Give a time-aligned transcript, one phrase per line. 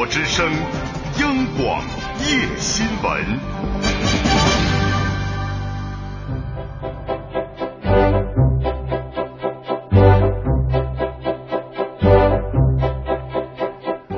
[0.00, 0.50] 国之声，
[1.20, 1.84] 央广
[2.20, 3.22] 夜新闻。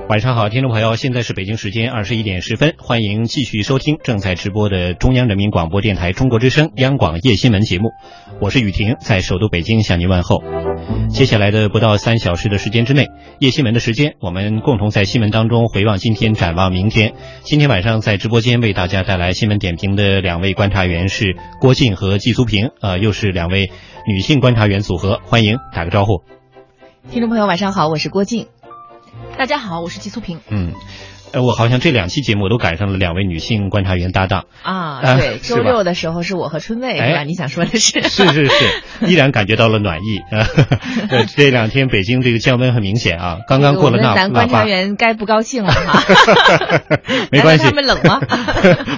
[0.09, 7.91] 晚上好，听众朋友，现在是北京时间二十一点十分，欢迎继续收听正在直播的中央人民广播电台中国之声央广夜新闻节目，
[8.41, 10.62] 我是雨婷，在首都北京向您问候。
[11.11, 13.09] 接下来的不到三小时的时间之内，
[13.39, 17.15] 夜新闻的时间，我们共同在新闻当中回望今天，展望明天。
[17.43, 23.71] 今天晚上在直播间为大家带来新闻点评的两位观察员是郭靖和季苏平，呃，又是两位
[24.07, 26.23] 女性观察员组合，欢迎打个招呼。
[27.11, 28.47] 听众朋友，晚上好，我是郭靖。
[29.37, 30.41] 大家好，我是季苏平。
[30.49, 30.73] 嗯，
[31.33, 35.01] 呃，我好像这两期节目都赶上了两位女性观察员搭档啊。
[35.17, 37.25] 对，周六的时候是我和春妹，是吧？
[37.25, 38.03] 你想说的是？
[38.03, 40.47] 是是是， 依然感觉到了暖意啊。
[41.35, 46.03] 这两天北京这个降温很明显啊，刚刚过了那咱观察员该不高兴了哈。
[47.33, 48.21] 没关系，他们冷吗？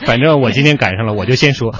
[0.04, 1.74] 反正我今天赶上了，我就先说。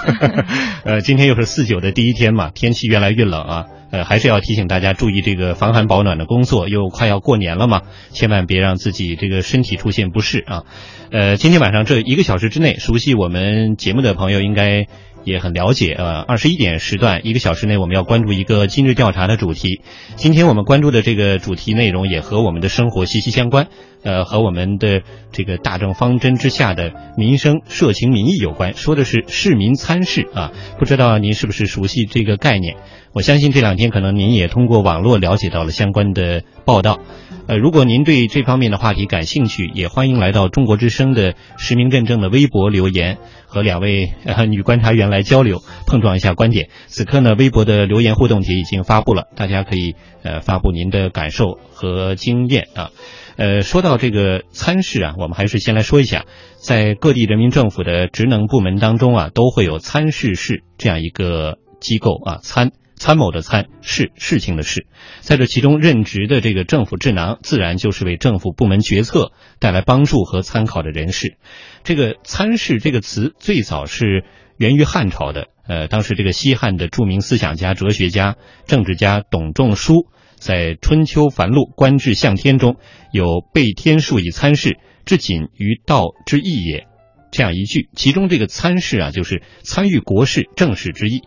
[0.85, 3.65] 呃，今天又是四九的第一天嘛，天气越来越冷啊。
[3.95, 10.65] 呃，还是要提醒大家注意这个防寒保暖的工作，又快要过年了嘛，千万别让自己这个身体出现不适啊。
[11.13, 14.89] 呃，今天晚上这一个小时之内，熟悉我们节目的朋友应该
[15.25, 15.93] 也很了解。
[15.93, 19.81] 呃，二十一点时段，一个小时内我们要关注一个今日调查的主题。
[20.17, 23.69] 今天我们关注的这个主题内容也和我们的生活息息相关，
[24.03, 25.03] 呃，和我们的
[25.33, 30.53] 这个大政方针之下的民生社情民意有关，说的是市民参事啊。
[30.79, 32.77] 不知道您是不是熟悉这个概念？
[33.13, 36.99] 我相信这两天可能您也通过网络了解到了相关的报道，
[37.47, 46.71] 呃，如果您对这方面的话题感兴趣，也欢迎来到中国之声的实名认证的微博留言，和两位呃女观察员来交流，碰撞一下观点。
[46.87, 52.91] 此刻呢，微博的留言互动题已经发布了，大家可以呃发布您的感受和经验啊。
[53.37, 56.25] 呃，说到这个参事啊，我们还是先来说一下，
[56.57, 62.71] 在各地人民政府的职能部门当中啊，都会有参事室这样一个机构啊，参。
[63.05, 64.87] 参谋的参事事情的事，
[65.21, 71.37] 在这其中任职的这个政府智囊，自然就是为政府部门决策带来帮助和参考的人士。
[71.83, 74.25] 这个参事这个词最早是
[74.57, 82.77] 源于汉朝的，呃，当时这个西汉的著名思想家、哲学家、政治家董仲舒在《春秋繁露·官至向天》中
[83.13, 86.87] 有“备天数以参事，至谨于道之义也”
[87.31, 91.21] 这样一句，其中这个参事啊，就是参与国事政事之意。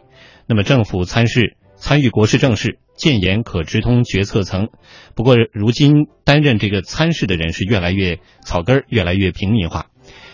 [0.47, 4.67] 那么政府参事参与国事政事，建言可直通决策层。
[5.15, 9.87] 不过如今担任这个参事的人是越来越草根，越来越平民化。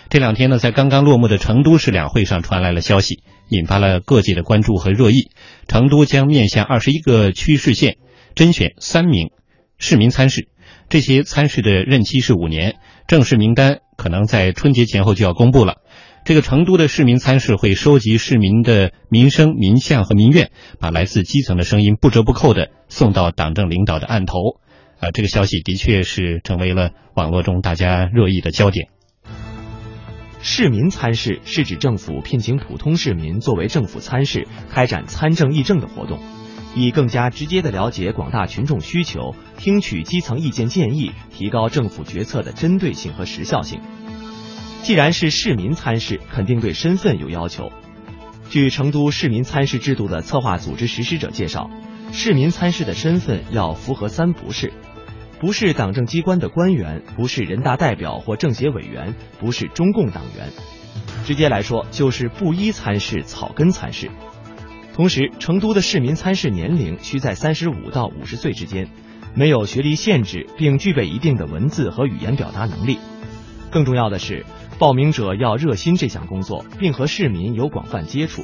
[0.10, 5.30] 这两天呢，在刚刚落幕的成都市两会上传来了消息，引发了各界的关注和热议。
[5.68, 7.98] 成都将面向二十一个区市县
[8.36, 9.32] 甄选三名
[9.78, 10.48] 市民参事，
[10.90, 12.76] 这些参事的任期是五年，
[13.08, 15.78] 正式名单可能在春节前后就要公布了。
[16.26, 24.36] 这个成都的市民参事会收集市民的民生、民向和民怨，把来自基层的声音不折不扣的送到党政领导的案头。
[25.02, 28.88] 啊，这个消息的确是成为了网络中大家热议的焦点。
[30.42, 36.20] 市民参事是指政府聘请普通市民作为政府参事，开展参政议政的活动，
[36.74, 43.82] 以更加直接的了解广大群众需求，听取基层意见建议，提高政府决策的针对性和时效性。
[44.84, 47.72] 既然是市民参事，肯定对身份有要求。
[48.50, 51.72] 据成都市民参事制度的策划组织实施者介绍，
[52.12, 54.74] 市民参事的身份要符合三不是：
[55.40, 60.50] 不是党政机关的官员，不是人大代表或政协委员，不是中共党员。
[61.24, 64.12] 直接来说，就是布衣参事、草根参事。
[64.94, 68.90] 同时，成都的市民参事年龄需在三十五到五十岁之间，
[69.34, 73.00] 没有学历限制，并具备一定的文字和语言表达能力。
[73.72, 74.46] 更重要的是。
[74.84, 78.44] 报名者要热心这项工作，并和市民有广泛接触。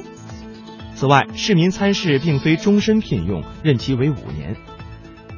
[0.94, 4.56] 此外，市民参事并非终身聘用，任期为五年。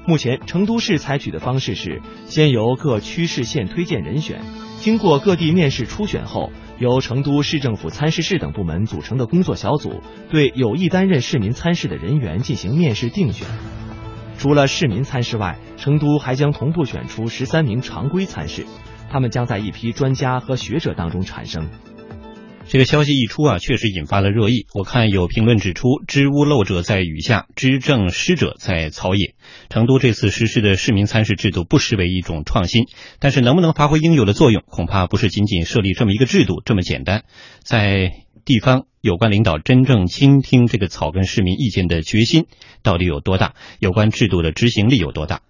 [0.06, 4.42] 目前，成都市采取的方式是，先由各区市县推荐人选，
[4.78, 10.00] 经过各地面试初选后，由成都市政府参事室等部门组成的工作小组，
[10.30, 13.48] 对有意担任市民参事的人员进行面试定选。
[14.38, 18.64] 除了市民参事外，成都还将同步选出十三名常规参事。
[19.12, 21.68] 他们将在一批专家和学者当中产生。
[22.66, 24.66] 这个消息一出啊，确实引发了热议。
[24.72, 29.34] 我看有评论指出，知屋漏者在雨下，知政失者在草野。
[29.68, 32.86] 成都这次实施的市民参事制度不失为一种创新，
[33.18, 37.24] 但是能不能发挥应有的作用，恐怕不是仅仅设立这么一个制度这么简单。
[37.62, 38.12] 在
[38.46, 42.46] 地方有关领导真正倾听这个草根市民意见的决心
[42.82, 43.54] 到底有多大？
[43.78, 45.42] 有关制度的执行力有多大？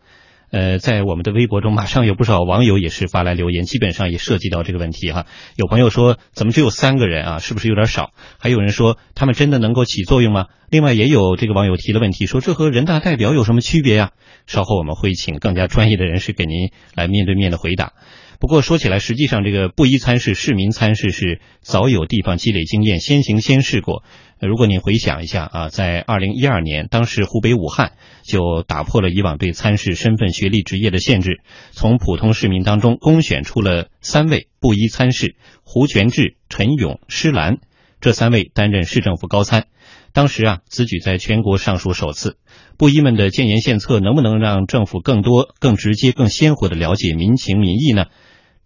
[0.52, 5.24] 呃，在我们的微博中，马上有不少网友也是发来留言，基本上也涉及到这个问题哈。
[5.56, 7.38] 有朋友说，怎么只有三个人啊？
[7.38, 8.10] 是不是有点少？
[8.38, 10.48] 还有人说，他们真的能够起作用吗？
[10.68, 14.10] 另外，也有这个网友提了问题，说这和人大代表有什么区别呀？
[14.46, 17.94] 稍后我们会请更加专业的人士给您来面对面的回答。
[18.38, 24.02] 不过说起来，实际上这个布衣参事、市民参事是早有地方积累经验，先行先试过。
[24.48, 27.92] 如果您回想一下啊，在二零一二年，当时湖北武汉
[28.24, 37.58] 就打破了以往对参事身份、学历、职业的限制，从普通市民当中公选出了三位布衣参事：胡全志、陈勇、施兰，
[38.00, 39.68] 这三位担任市政府高参。
[40.12, 42.36] 当时啊，此举在全国尚属首次。
[42.76, 48.06] 布衣们的建言献策，能不能让政府更多、更直接、更鲜活地了解民情民意呢？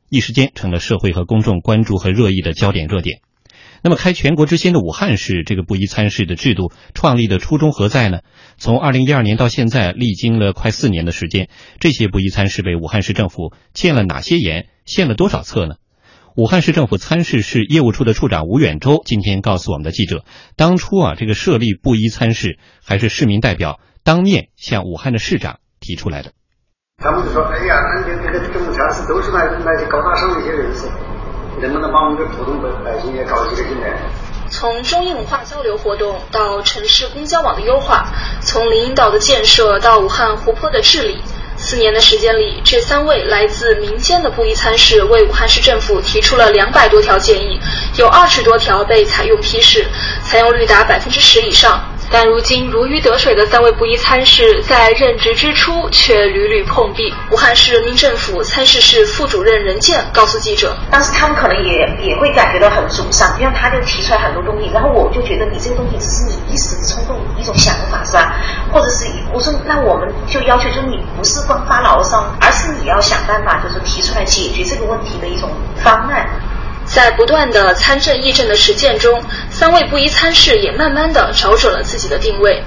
[0.09, 3.21] 一时间成了社会和公众关注和热议的焦点热点。
[3.83, 8.21] 那么，开全国之先的武汉市这个布衣参事的制度创立的初衷何在呢？
[8.59, 11.49] 从二零一二年到现在，历经了快四年的时间，
[11.81, 15.75] 这些布衣参事被武汉市政府建了哪些言，献了多少策呢？
[16.37, 20.25] 武汉市政府参事室业务处的处长吴远洲今天告诉我们的记者，
[20.55, 26.33] 当初啊，这个设立布衣参事还是市民代表当面向武汉的市长提出来的。
[26.99, 30.89] 他们就说：“哎呀，俺这这个政务参事都是那那些高大上的一些人士，
[31.61, 33.97] 能不能把我们这普通百百姓也搞起来进来？”
[34.49, 38.07] 从中英文化交流活动到城市公交网的优化，
[38.41, 41.19] 从林荫道的建设到武汉湖泊的治理，
[41.57, 47.61] 四年的时间里，这三位来自民间的布衣参事为武汉市政府提出了两百多条建议，
[47.97, 49.85] 有二十多条被采用批示，
[50.25, 51.83] 采用率达百分之十以上。
[52.11, 57.13] 但如今如鱼得水的三位布衣参事，在任职之初却屡屡碰壁。
[57.31, 68.37] 武汉市人民政府参事室副主任任健告诉记者：“当时他们可能也也会感觉到很沮丧，因为他就提出来很多东西，然后我就觉得你这个东西只是你一时的冲动，一种想法是吧？
[68.73, 75.51] 或者是我说，那我们就要求，就是你不是光发牢骚，而是你要想办法，就是提出来解决这个问题的一种
[75.83, 76.29] 方案。”
[76.87, 82.63] 在不断的参政议政的实践中，三位布衣参事也慢慢的找准了自己的定位。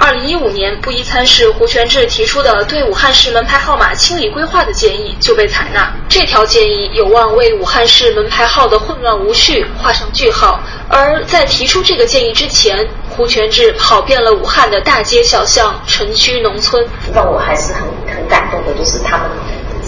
[0.00, 5.92] 二零一五年，布衣参事胡全志提出的对武汉市门牌号码清理规划的建议就被采纳。
[6.08, 10.60] 这条建议有望为武汉市门牌号的混乱无序画上句号。
[10.88, 16.86] 而在提出这个建议之前，胡全志跑遍了武汉的大街小巷、城区农村。
[17.12, 19.26] 让我还是很很感动的，就是他们。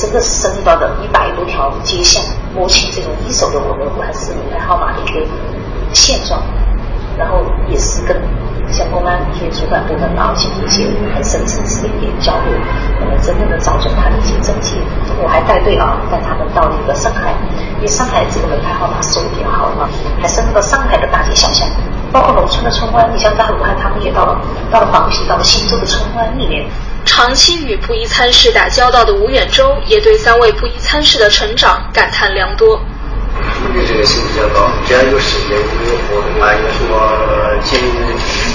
[0.01, 2.25] 真的是涉及到的一百多条街巷，
[2.57, 5.21] 摸清这种一手的我们武汉市门牌号码的一个
[5.93, 6.41] 现状，
[7.19, 8.17] 然后也是跟
[8.73, 12.57] 像公安一些主管部门啊进行一些很深层次的一点交流，
[13.05, 14.73] 我们真正的找准他的一些症结。
[15.21, 17.37] 我还带队啊，带他们到那个上海，
[17.77, 19.85] 因为上海这个门牌号码收的比较好嘛，
[20.23, 21.69] 还深入到上海的大街小巷，
[22.11, 23.05] 包括农村的村官。
[23.13, 24.41] 你像在武汉，他们也到了
[24.73, 26.65] 到了广西，到了新洲的村官里面。
[27.05, 32.81] 长期与布衣参事打交道的吴远洲也对三位布衣参事的成长感叹良多。
[33.53, 37.79] 他们的这个性比较高，只要有时间、有活动啊，有什么经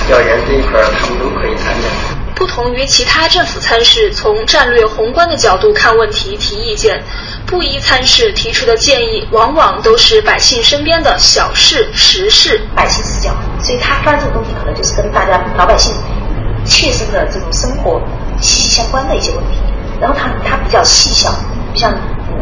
[0.08, 1.88] 调研这一块，他们都可以参加。
[2.36, 7.02] 不同于其他政府参事从战略宏观的角度看问题、提意见，
[7.48, 13.34] 布衣参事提出的建议往往都是百姓身边的小事、实事、百姓视角，
[13.64, 15.96] 所以他干这个东西可能就是跟大家老百姓
[16.66, 18.02] 切身的这种生活。
[18.42, 19.60] 息息相关的一些问题，
[20.00, 21.30] 然后他他比较细小，
[21.74, 21.94] 像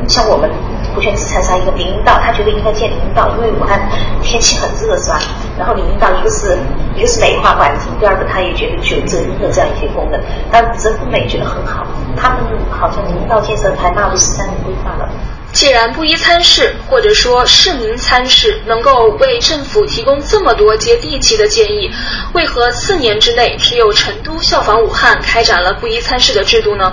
[0.08, 0.50] 像我们
[0.94, 3.80] 胡全志参加一个林荫道，他觉得应该建林荫道，因为武汉
[4.22, 5.20] 天气很热是吧？
[5.58, 6.58] 然后林荫道一个是
[6.96, 10.20] 一个是美化环境，第二个他也觉得具有遮阴的这样一些功能，
[10.52, 11.86] 但泽福美觉得很好，
[12.18, 15.10] 他们好像林荫道建设还纳入十三年规划了。
[15.54, 21.92] 既然布衣参事或者说市民参事能够为政府提供这么多接地气的建议，
[22.34, 26.92] 为何四年之内只有成都效仿武汉开展了布衣参事的制度呢？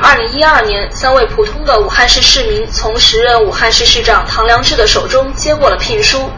[0.00, 6.30] 二零一二年，三位普通的武汉市市民从时任武汉市市长唐良智的手中接过了聘书。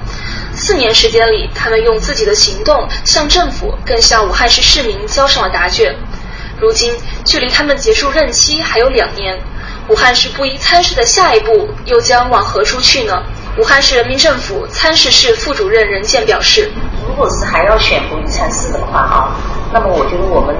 [0.56, 5.94] 四年时间里，他们用自己的行动向政府，更向武汉市市民交上了答卷。
[6.58, 6.92] 如今，
[7.24, 9.38] 距离他们结束任期还有两年。
[9.88, 13.22] 武汉市布衣参事的下一步又将往何处去呢？
[13.56, 16.70] 武汉市人民政府参事室副主任任健表示
[17.06, 19.36] ：“如果是还要选布衣参事的话啊，
[19.72, 20.54] 那么我觉得我们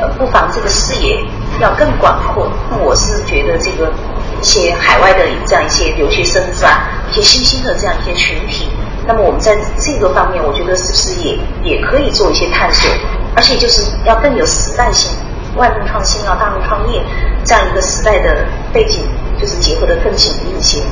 [0.00, 1.22] 呃不妨这个视野
[1.60, 2.50] 要更广阔。
[2.82, 3.92] 我是觉得这个
[4.40, 6.88] 一些海外的这样一些留学生是吧？
[7.10, 8.66] 一些新兴的这样一些群体，
[9.06, 12.90] 那么我们在这个方面，我觉得是不是也也可以做一些探索？
[13.36, 15.10] 而且就是要更有时代性。”
[15.56, 17.02] 万众创新啊，大众创业，
[17.44, 19.02] 这样一个时代的背景，
[19.40, 20.82] 就是结合的更紧密一些。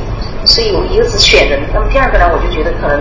[0.44, 3.00] 所以，我一个是选人，那么第二个呢，我就觉得可能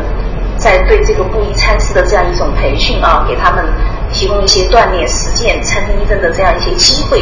[0.57, 3.65] 在对这个布衣参事的这样一种培训啊，给他们
[4.13, 7.21] 提供一些锻炼、实践、参政议政的这样一些机会。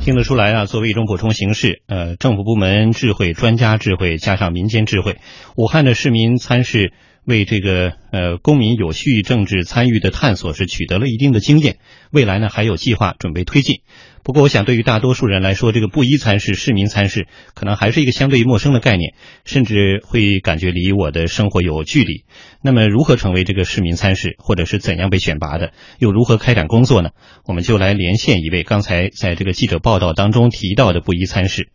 [0.00, 5.18] 听得出来啊，作为一种补充形式，呃，政府部门智慧、专家智慧加上民间智慧，
[5.56, 6.92] 武汉的市民参事
[7.24, 11.78] 为这个呃公民有序政治参与的探索是取得了一定的经验，
[12.10, 13.80] 未来呢还有计划准备推进。
[14.24, 19.14] 不过，我想对于大多数人来说，这个布衣参事、市民参事，可能还是一个相对陌生的概念，
[19.44, 22.24] 甚至会感觉离我的生活有距离。
[22.62, 27.10] 那么，如何成为这个市民参事，或者是怎样被选拔的，又如何开展工作呢？
[27.46, 31.70] 我们就来连线一位刚才在这个记者报道当中提到的布衣参事。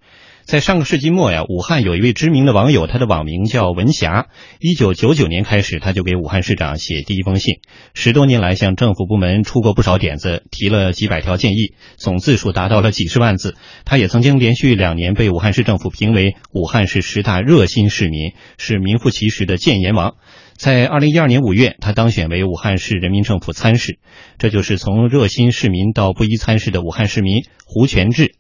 [0.47, 4.27] 在上个世纪末呀，武汉有一位知名的网友，他的网名叫文霞。
[4.61, 7.55] 一九九九年开始，他就给武汉市长写第一封信，
[7.93, 13.57] 十多年来向政府部门出过不少点子，提了几百条建议，总字数达到了几十万字。
[13.83, 20.15] 他也曾经连续两年被武汉市政府评为武汉市十大热心市民，是名副其实的建言王。
[20.53, 23.99] 在二零一二年五月，他当选为武汉市人民政府参事，
[24.37, 28.35] 这就是从热心市民到布衣参事的武汉市民胡全志。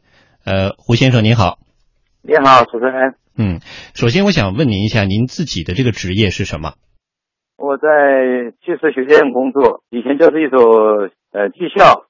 [0.45, 1.66] 呃，胡先生您好。
[2.27, 3.15] 你好，主持人。
[3.37, 3.61] 嗯，
[3.95, 6.73] 首先我想问您一下，您自己的这个职业是什么？
[7.55, 12.03] 我在技术学院工作，以前就是一所呃技校。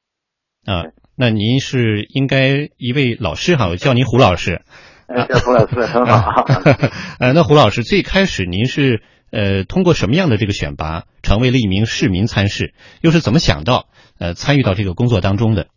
[0.66, 4.64] 啊，那您是应该一位老师哈，我叫您胡老师。
[5.06, 6.46] 呃，叫胡老师 很好。
[7.22, 12.74] 呃，那胡老师最开始您是呃通过什么样的这个选拔，成为了一名市民参事？
[13.02, 13.86] 又是怎么想到
[14.20, 15.68] 呃参与到这个工作当中的？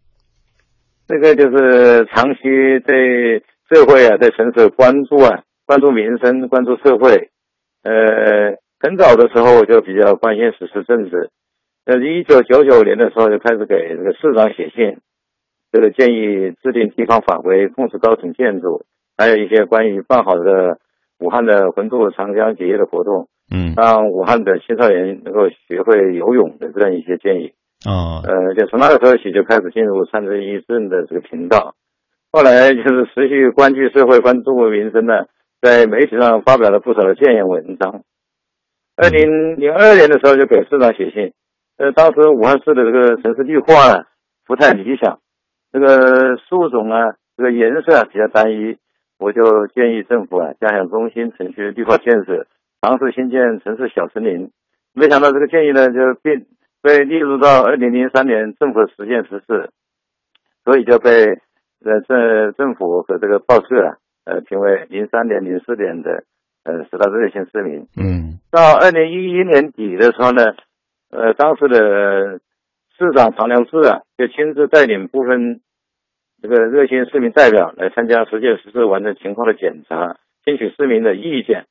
[1.07, 2.41] 这个就是长期
[2.87, 3.45] 对。
[3.73, 7.31] 社会啊，在城市关注啊，关注民生，关注社会。
[7.85, 11.31] 呃，很早的时候我就比较关心时事政治。
[11.85, 14.99] 呃，一九九九年的时候就开始给这个市长写信，
[15.71, 18.83] 这个建议制定地方法规，控制高层建筑，
[19.17, 20.79] 还有一些关于办好的
[21.21, 27.53] 武汉的浑渡长江结业的活动，嗯，让武汉的青少年能够学会游泳的这样一些建议。
[27.87, 31.77] 哦，呃，就从那个时候起就开始进入参政议政的这个频道。
[32.33, 35.25] 后来就是持续关注社会、关注民生呢，
[35.61, 38.05] 在媒体上发表了不少的建言文章。
[38.97, 41.33] 二零零二年的时候就给市长写信，
[41.77, 44.05] 呃，当时武汉市的这个城市绿化呢
[44.47, 45.19] 不太理想，
[45.73, 48.77] 这个树种啊，这个颜色啊比较单一，
[49.19, 52.47] 我就建议政府啊加强中心城区绿化建设，
[52.81, 54.53] 尝试新建城市小森林。
[54.95, 56.47] 没想到这个建议呢就被
[56.81, 59.71] 被列入到二零零三年政府实践实施，
[60.65, 61.41] 所以就被。
[61.85, 66.25] 呃，政政府和这个报社啊，呃，评为零三年、零四年的
[66.65, 67.87] 呃十大热心市民。
[67.97, 68.39] 嗯。
[68.51, 70.45] 到二零一一年底的时候呢，
[71.11, 72.41] 呃，当时的
[72.99, 75.61] 市长常良志啊，就亲自带领部分
[76.43, 81.67] 这个热心市民代表来参加实践实施完成情况的检查，听取市民的意见。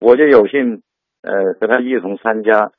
[0.00, 0.82] 我就有幸
[1.22, 2.70] 呃和他一同参加。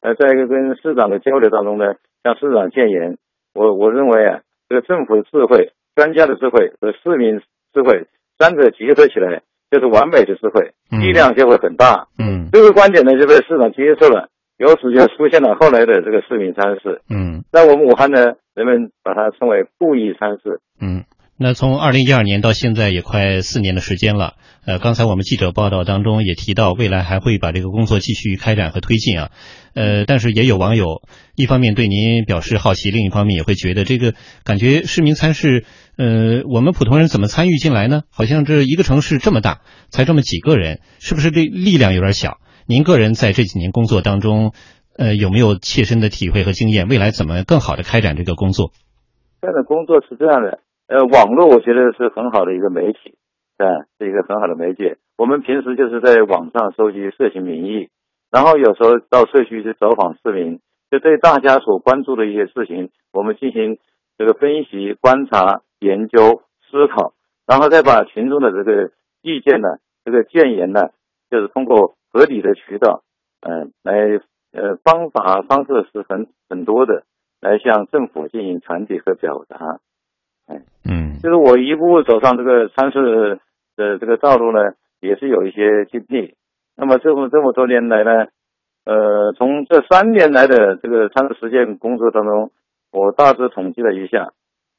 [0.00, 3.18] 呃，在一个跟市长的交流当中呢，向市长建言。
[3.54, 5.72] 我我认为啊，这个政府的智慧。
[5.94, 7.40] 专家的智慧和市民
[7.72, 8.06] 智慧
[8.38, 12.08] 三者结合起来，就是完美的智慧，力量就会很大。
[12.18, 17.00] 嗯，这个观点呢就被市场接受了，由此就出现了后来的这个市民参事。
[17.08, 20.60] 嗯，在我们武汉呢，人们把它称为布衣参事。
[20.80, 21.04] 嗯。
[21.38, 24.34] 那从二零一二年到现在也快四年的时间了，
[24.64, 29.30] 呃，刚才我们记者报道当中也提到，未来还会把这个工作继续开展和推进啊，
[29.74, 31.02] 呃，但是也有网友
[31.34, 35.64] 一方面对您表示好奇，另一方面也会觉得这个感觉市民参事，
[35.96, 38.02] 呃，我们普通人怎么参与进来呢？
[38.10, 42.38] 好像这一个城市这么大，才这么几个人，是不是这力量有点小？
[42.66, 44.52] 您个人在这几年工作当中，
[44.96, 46.86] 呃，有没有切身的体会和经验？
[46.86, 48.70] 未来怎么更好的开展这个工作？
[49.40, 50.60] 这个工作是这样的。
[50.88, 53.16] 呃，网络我觉得是很好的一个媒体，
[53.56, 54.98] 啊，是一个很好的媒介。
[55.16, 57.88] 我们平时就是在网上收集社情民意，
[58.30, 60.60] 然后有时候到社区去走访市民，
[60.90, 63.78] 就对大家所关注的一些事情，我们进行
[64.18, 67.14] 这个分析、观察、研究、思考，
[67.46, 68.90] 然后再把群众的这个
[69.22, 69.68] 意见呢、
[70.04, 70.90] 这个建言呢，
[71.30, 73.02] 就是通过合理的渠道，
[73.40, 74.20] 嗯，来
[74.52, 77.04] 呃方法方式是很很多的，
[77.40, 79.78] 来向政府进行传递和表达。
[80.84, 83.38] 嗯，就是我一步步走上这个参事
[83.76, 84.58] 的这个道路呢，
[85.00, 86.34] 也是有一些经历。
[86.76, 88.26] 那么这么这么多年来呢，
[88.84, 92.50] 呃，从这三年来的这个参事实践工作当中，
[92.90, 94.30] 我大致统计了一下，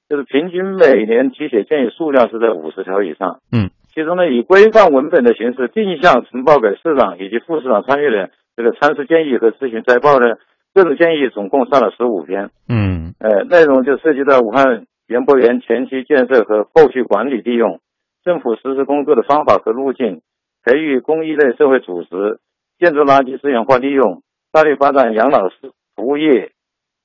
[0.09, 3.39] 就是平均每年提写建议数量是在五十条以上。
[3.51, 10.35] 嗯，其中呢，以规范文本的形式定向呈报给市长以及副市长参与的这个参事建议和咨询摘报呢，
[10.73, 12.49] 各种建议总共上了十五篇。
[12.67, 14.85] 嗯，呃，内容就涉及到武汉。
[15.13, 17.79] 园博园前期建设和后续管理利用，
[18.23, 20.23] 政府实施工作的方法和路径，
[20.63, 22.39] 培育公益类社会组织，
[22.79, 25.49] 建筑垃圾资源化利用，大力发展养老
[25.95, 26.53] 服务业，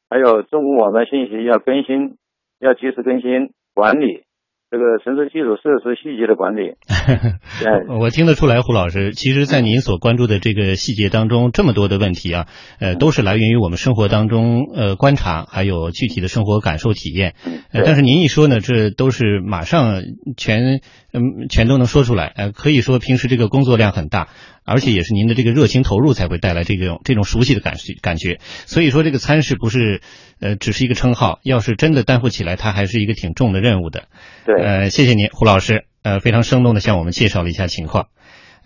[0.08, 2.16] 还有政务网站信息要更新，
[2.60, 4.22] 要及时更新管理，
[4.70, 6.76] 这个城市基础设施细节的管理，
[7.98, 12.46] 我听得出来，胡老师，其实，在您所关注的这个细节当中，这么多的问题啊，
[12.78, 17.34] 呃，都是来源于我们生活当中呃观察，还有具体的生活感受体验。
[17.72, 20.02] 呃，但是您一说呢，这都是马上
[20.36, 20.80] 全
[21.12, 22.26] 嗯全都能说出来。
[22.26, 24.28] 呃，可以说平时这个工作量很大。
[24.70, 30.02] 而且也是您的这个热情投入才会带来这种这种熟悉的感感觉，所以说这个参事不是
[30.40, 34.08] 呃只是一个称号，要是真的担负起来，它还是一个挺重的任务的。
[34.44, 38.08] 对，呃，谢谢您，胡老师，呃，非常生动的向我们介绍了一下情况。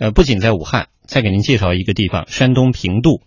[0.00, 3.22] 呃，不仅在武汉，再给您介绍一个地方，山东平度。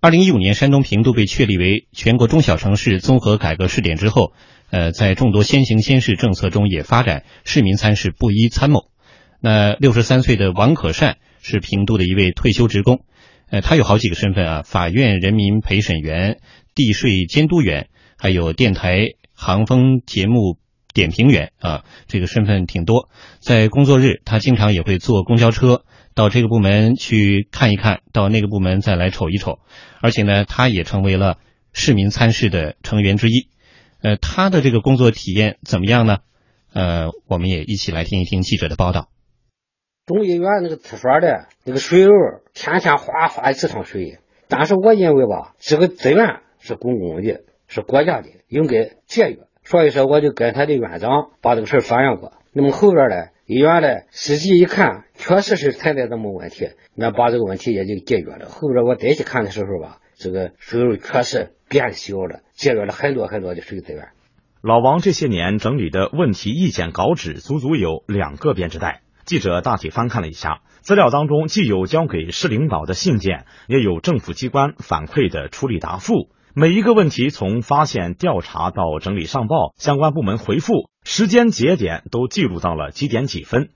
[0.00, 4.32] 二零一五年，山东平度被确立为全国中小城市综合改革试点之后，
[4.74, 8.90] 呃，在众多先行先试政策中也发展市民参事不一参谋。
[9.40, 11.16] 那六十三岁的王可善。
[11.46, 13.04] 是平度的一位退休职工，
[13.50, 16.38] 呃，他有好几个身份啊，法院人民陪审员、
[16.74, 20.56] 地税监督员，还有电台航风节目
[20.94, 23.10] 点评员啊，这个身份挺多。
[23.40, 29.58] 在工作日，他经常也会坐公交车到这个部门去看一看，到那个部门再来瞅一瞅。
[30.00, 31.36] 而且呢，他也成为了
[31.74, 33.48] 市民参事的成员之一。
[34.04, 36.18] 呃，他的这个工作体验怎么样呢？
[36.74, 39.08] 呃，我们也一起来听一听记者的报道。
[40.04, 42.12] 中医院那个厕所的那个水流，
[42.52, 44.18] 天天哗哗几趟水。
[44.46, 49.38] 但是我认为吧，这个资源是公共的，是国家的，应该节约。
[49.62, 52.34] 所以说，我就跟他的院长把这个事反映过。
[52.52, 58.50] 那么后边呢，医院呢实际一看，确实是存在这么问题，那把这个问题也就解决了。
[58.50, 64.08] 后边我再去看的时候吧，这个水流确实变小了，节约了很多很多的水资源。
[64.62, 69.02] 老王这些年整理的问题意见稿纸，足足有两个编织袋。
[69.24, 76.30] 记者大体翻看了一下资料，当中既有交给市领导的信件，也有政府机关反馈的处理答复。
[76.54, 83.70] 每一个问题从发现、调查到整理上报，相关部门回复，时间节点都记录到了几点几分。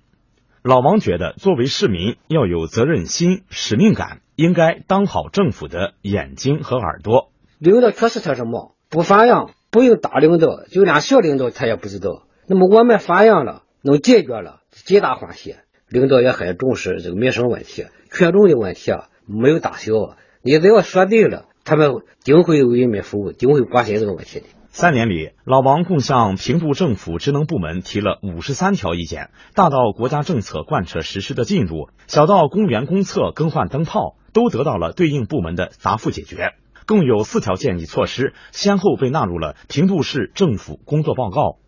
[0.69, 7.31] 老王觉得，作为市民要有责任心、使命感，应该当好政府的眼睛和耳朵。
[7.59, 12.25] 领导确实他是忙，不发扬不用大领导，就连小领导他也不知道。
[12.47, 14.61] 那么我们发扬了，能解决了。
[14.71, 15.55] 皆大欢喜，
[15.89, 19.95] 领导也很重视这个民生问题，群众的问题啊没有大小，
[20.43, 24.45] 你只要说对了，他们定会为人民服务，定会关心这个问题的。
[24.81, 36.53] 三年里，老王共向平度政府职能部门提了五十三条意见，大到国家政策贯彻实施的进度，小到公园公厕更换灯泡，都得到了对应部门的答复解决。
[36.87, 41.59] 共有四条建议措施，先后被纳入了平度市政府工作报告。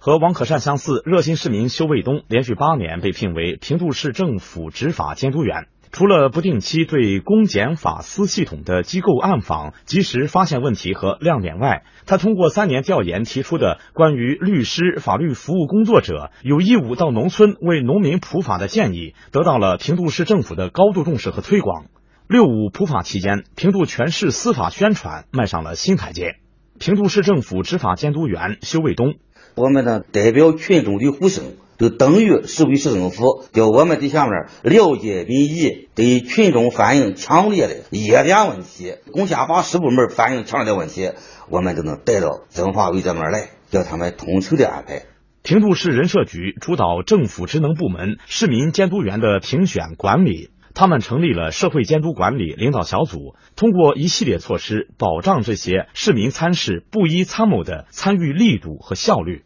[0.00, 5.68] 和王可善相似，热心市民修卫东连续八年被聘为平度市政府执法监督员。
[5.92, 21.86] 除了不定期对公检法司系统的机构暗访，及时发现问题和亮点外，他通过三年调研提出的关于律师、法律服务工作者有义务到农村为农民普法的建议，得到了平度市政府的高度重视和推广。
[22.28, 26.36] 六五普法期间，平度全市司法宣传迈上了新台阶。
[26.78, 29.14] 平度市政府执法监督员修卫东。
[29.56, 31.44] 我们呢代表群众的呼声，
[31.80, 41.12] 就等于市委市政府叫我们在下面了解民意，对群众反映强烈的热点问题，公检法市部门反映强烈的问题，
[41.48, 45.04] 我们都能带到政法委这边来，叫他们统筹的安排。
[45.42, 59.44] 平度市人社局主导政府职能部门市民监督员的评选管理，他们成立了社会监督管理领导小组，通过一系列措施保障这些市民参事不依参谋的参与力度和效率。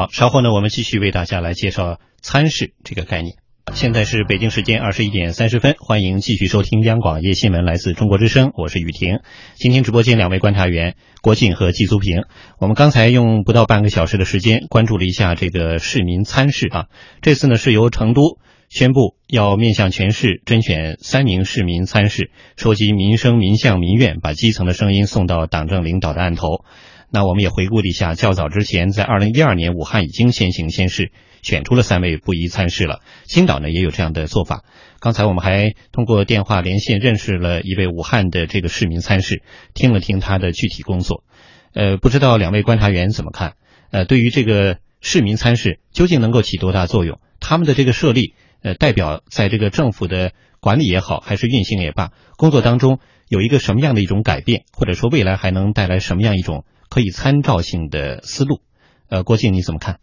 [0.00, 3.34] 好，稍后呢，我们继续为大家来介绍参事这个概念。
[3.74, 9.18] 现在是北京时间二十一点三十分，欢迎继续收听央广夜新闻，来自中国之声，我是雨婷。
[9.56, 12.22] 今天直播间两位观察员郭靖和季苏平，
[12.58, 16.86] 我们刚才用不到半个小时的时间关注了一下这个市民参事啊。
[17.20, 18.38] 这次呢是由成都
[18.70, 26.64] 宣布要面向全市甄选三名市民参事，收集民生民向民愿，把基层的声音送到党政领导的案头。
[27.12, 31.10] 那我们也回顾了一下，较早之前，在二零一二年，武汉已经先行先试，
[31.42, 33.00] 选出了三位不宜参事了。
[33.24, 34.64] 青岛呢也有这样的做法。
[35.00, 39.42] 刚才我们还通过电话连线认识了一位武汉的这个市民参事，
[39.74, 41.24] 听了听他的具体工作。
[41.72, 43.54] 呃，不知道两位观察员怎么看？
[43.90, 47.18] 呃，对于这个市民参事究竟能够起多大作用？
[47.40, 56.64] 他们的这个设立，呃，代表在这个政府的管理也好，还是运行也罢，工作当中有一个什么样的一种改变，或者说未来还能带来什么样一种？
[56.90, 58.60] 可以参照性的思路，
[59.08, 60.00] 呃，郭靖你怎么看？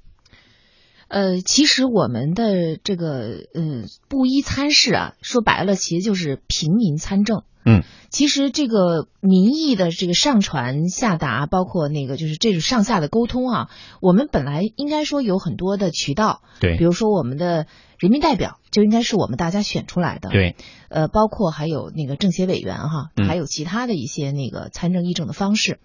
[1.09, 3.07] 呃，其实我们的这个
[3.53, 7.43] 呃布衣参事啊，说白了其实就是平民参政。
[7.65, 13.69] 嗯，其实这个民意的这个上传下达，包括那个就是这种上下的沟通啊，
[14.01, 20.55] 我们本来应该说有很多的渠道，对，比如说我们的人民代表就应该是我们大家选出来的，对，
[20.89, 25.79] 呃，包括还有那个政协委员哈，还有其他的一些那个参政议政的方式。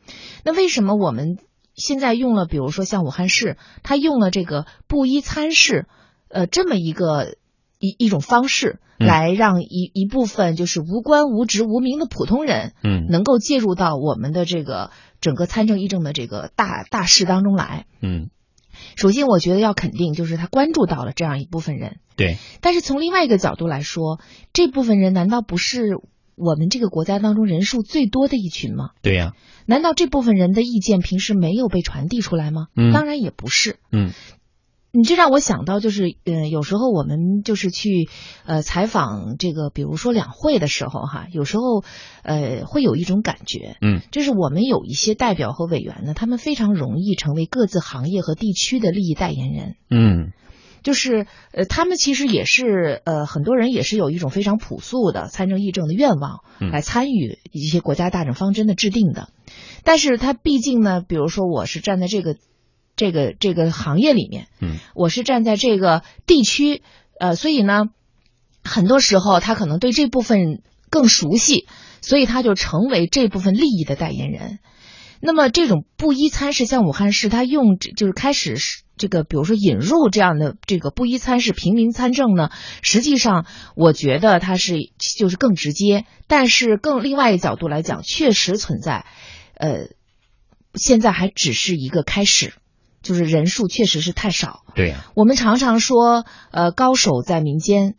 [0.44, 1.38] 那为什么我们
[1.74, 5.86] 现在用了，比如说像武汉市，他用了这个布衣参事，
[6.28, 7.36] 呃，这么一个。
[7.84, 18.30] 一一种方式来让一一部分就是无官无职无名的普通人，嗯，能够介入到我们的这个整个参政议政的这个大大事当中来，嗯。
[18.96, 22.36] 首先，我觉得要肯定，就是他关注到了这样一部分人，对。
[22.60, 24.20] 但是从另外一个角度来说，
[24.52, 25.96] 这部分人难道不是
[26.36, 28.90] 我们这个国家当中人数最多的一群吗？
[29.02, 29.32] 对呀。
[29.66, 32.66] 难道这部分人的意见平时没有被传递出来吗？
[32.76, 32.92] 嗯。
[32.92, 33.76] 当然也不是。
[33.90, 34.10] 嗯。
[34.94, 38.10] 你这让我想到，就是呃，有时候我们就是去
[38.44, 41.82] 呃采访这个，比如说两会的时候哈，有时候
[42.22, 50.32] 呃会有一种感觉，嗯，就是我们有一些代表和委员呢，他们非常容易成为各自行业和地区的利益代言人，嗯，
[50.82, 59.30] 就是呃他们其实也是呃很多人也是有一种非常朴素的参政议政的愿望来参与一些国家大政方针的制定的，
[59.84, 62.36] 但是他毕竟呢，比如说我是站在这个。
[63.02, 66.84] 这个这个行业里面，嗯，我是站在这个地区，
[67.18, 67.86] 呃，所以呢，
[68.62, 71.66] 很多时候他可能对这部分更熟悉，
[72.00, 74.60] 所以他就成为这部分利益的代言人。
[75.20, 78.54] 那么这种布衣参事，像武汉市，他用就是开始
[78.96, 82.50] 这个，比如说引入这样的这个布衣参事平民参政呢，
[82.82, 84.76] 实际上我觉得他是
[85.18, 89.06] 就是更直接，但是更另外一个角度来讲，确实存在，
[89.54, 89.88] 呃，
[90.74, 92.52] 现在还只是一个开始。
[93.02, 94.64] 就是人数确实是太少。
[94.74, 97.96] 对呀，我们常常说，呃，高手在民间，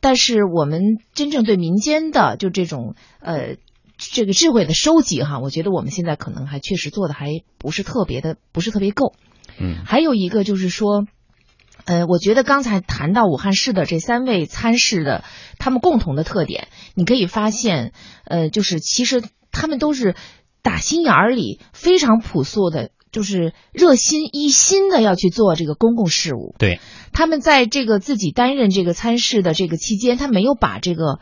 [0.00, 3.56] 但是我们真正对民间的就这种呃
[3.96, 9.14] 这个智慧的收集哈，我觉得我们现在可能还确实做的还不是特别的，不是特别够。
[9.58, 11.06] 嗯，还有一个就是说，
[11.84, 15.24] 呃，我觉得刚才谈到武汉市的这三位参事的
[15.58, 17.92] 他们共同的特点，你可以发现，
[18.24, 20.16] 呃，就是其实他们都是
[20.62, 22.90] 打心眼儿里非常朴素的。
[23.12, 26.54] 就是热心一心的要去做这个公共事务。
[26.58, 26.80] 对，
[27.12, 31.18] 他们在这个自己担任这个参事的这个期间，他没有把这个，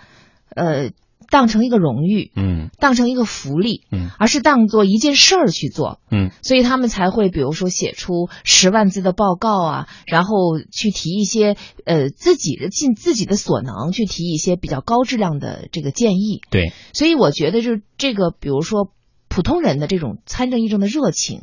[0.54, 0.90] 呃，
[1.30, 16.42] 当成一个荣誉，嗯，当成一个福利，嗯，而是当做一件事儿去做，嗯，所以他们才会比如说写出十万字的报告啊，然后去提一些呃自己的尽自己的所能去提一些比较高质量的这个建议。
[16.50, 18.90] 对，所以我觉得就是这个，比如说
[19.28, 21.42] 普通人的这种参政议政的热情。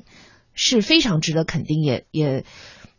[0.55, 2.45] 是非常值得肯定，也也，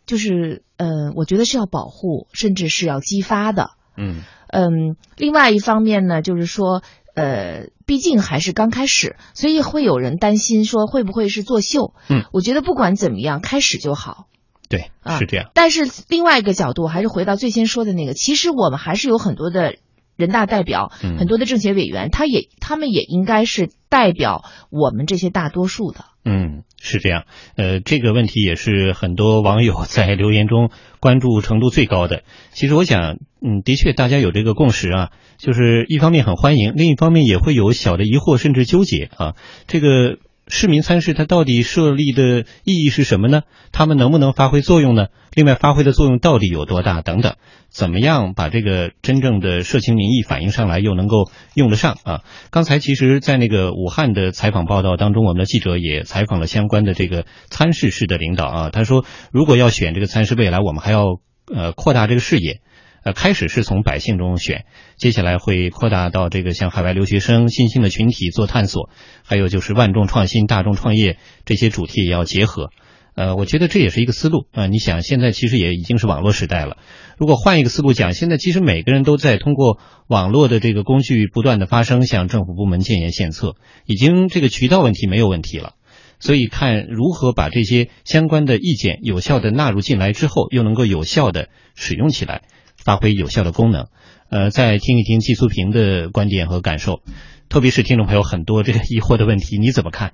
[0.07, 3.71] 就是呃，我觉得是要保护，甚至是要激发的。
[3.97, 6.83] 嗯嗯，另外一方面呢，就是说，
[7.15, 11.95] 呃，毕竟还是刚开始，所以会有人担心说会不会是作秀。
[12.09, 14.27] 嗯，我觉得不管怎么样，开始就好。
[14.69, 15.51] 对，是这样。
[15.55, 19.77] 但是另外一个角度，还是回到最先说的那个，其实我们还是有很多的。
[20.17, 26.05] 人大代表，很多的政协委员，他也他们也应该是代表我们这些大多数的。
[26.23, 27.25] 嗯，是这样。
[27.57, 32.23] 呃，这个问题也是很多网友在留言中关注程度最高的。
[32.51, 39.35] 其实我想，嗯，的确大家有这个共识啊，就是一方面很欢迎，另一方面也会有小的疑惑甚至纠结啊。
[39.67, 40.19] 这个。
[40.49, 43.43] 市民参事他到底设立的意义是什么呢？
[43.73, 45.07] 他们能不能发挥作用呢？
[45.35, 47.03] 另外，发挥的作用到底有多大？
[47.03, 47.35] 等等，
[47.69, 52.23] 怎么样把这个真正的社情民意反映上来，又能够用得上啊？
[52.51, 58.71] 刚才其实，在那个武汉的采访报道当中，我们的记者也采访了相关的这个参事室的领导啊。
[58.71, 61.19] 他说，如果要选这个参事，未来我们还要
[61.53, 62.61] 呃扩大这个视野。
[63.07, 64.65] 呃，开始是从百姓中选，
[64.97, 68.91] 接下来会扩大到这个像海外留学生、新兴的群体做探索，
[69.23, 72.71] 还有就是万众创新、大众创业这些主题也要结合。
[73.15, 74.67] 呃，我觉得这也是一个思路啊。
[74.67, 76.79] 你想，现在其实也已经是网络时代了，
[77.17, 83.55] 如果换一个思路讲，现在其实每个人都在通过网络的这个工具不断的发声，向政府部门建言献策，
[83.87, 85.75] 已经这个渠道问题没有问题了。
[86.19, 92.43] 所以看如何把这些相关的意见有效的纳入进来之后，又能够有效的使用起来。
[92.87, 93.89] 发挥有效的功能，
[94.31, 97.01] 呃，再听一听季素平的观点和感受，
[97.49, 100.13] 特别是听众朋友很多这个疑惑的问题，你怎么看？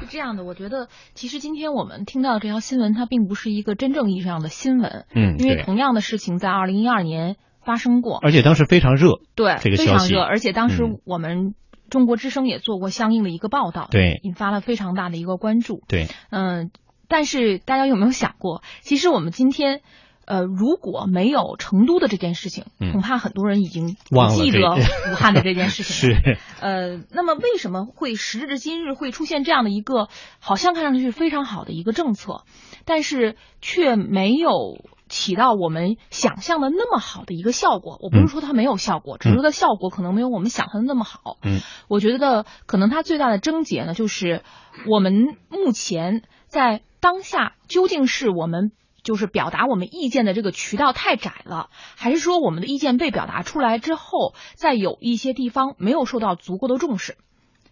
[0.00, 11.54] 是这样的，我觉得其实今天我们听到这条新闻，它并不是一个真正意义上的新闻，嗯，因为同样的事情在二零一二年发生过，而且当时非常热，对，这个非常热，而且当时我们
[11.88, 16.72] 中国之声也做过相应的一个报道，对，引发了非常大的一个关注，对，嗯，
[17.06, 19.82] 但是大家有没有想过，其实我们今天。
[20.28, 24.60] 呃，如果没有成都的这件事情，嗯恐怕很多人已经不忘记得
[25.10, 26.20] 武汉的这件事情了。
[26.20, 32.42] 是，呃，那么为什么会时至今日会出现这样的一个好像看上去非常好的一个政策，
[32.84, 37.98] 但是却没有起到我们想象的那么好的一个效果？
[38.02, 41.38] 我不是说它没有效果，只是说它效果可能没有我们想象的那么好。
[41.42, 44.42] 嗯，我觉得可能它最大的症结呢，就是
[44.86, 48.72] 我们目前在当下究竟是我们。
[49.08, 57.16] 就是表达我们意见的这个渠道太窄了，还是说我们的意见被表达出来之后，在有一些地方没有受到足够的重视，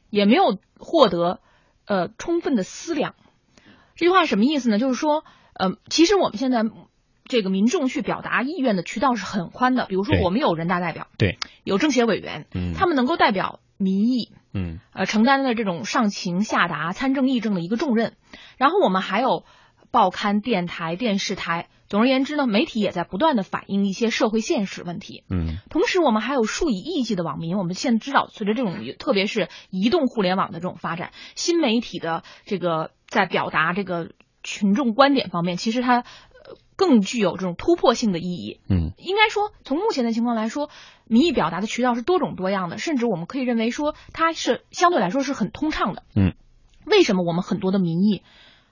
[0.08, 1.40] 也没有获得
[1.84, 3.14] 呃充分的思量？
[3.96, 4.78] 这句话什么意思呢？
[4.78, 6.64] 就是说，呃，其实我们现在
[7.24, 18.14] 这个民众去表达意愿的渠道是很宽的，比如说我们有人大代表，对，有政协委员，嗯他们能够代表民意，嗯呃，承担了这种上情下达、参政议政的一个重任。
[18.56, 19.44] 然后我们还有
[19.96, 25.24] 报刊、电台、电视台，总而言之呢，媒体也在不断的反映一些社会现实问题。
[25.30, 27.56] 嗯同时，我们还有数以亿计的网民。
[27.56, 34.10] 我们现在知道，随着这种特别是移动互联网的这种发展，新媒体的这个在表达这个
[34.42, 36.04] 群众观点方面，其实它呃
[36.76, 38.60] 更具有这种突破性的意义。
[38.68, 40.68] 嗯应该说，从目前的情况来说，
[41.06, 46.02] 民意表达的渠道是多种多样的，甚至我们可以认为说它是相对来说是很通畅的。
[46.14, 46.34] 嗯，
[46.84, 48.22] 为什么我们很多的民意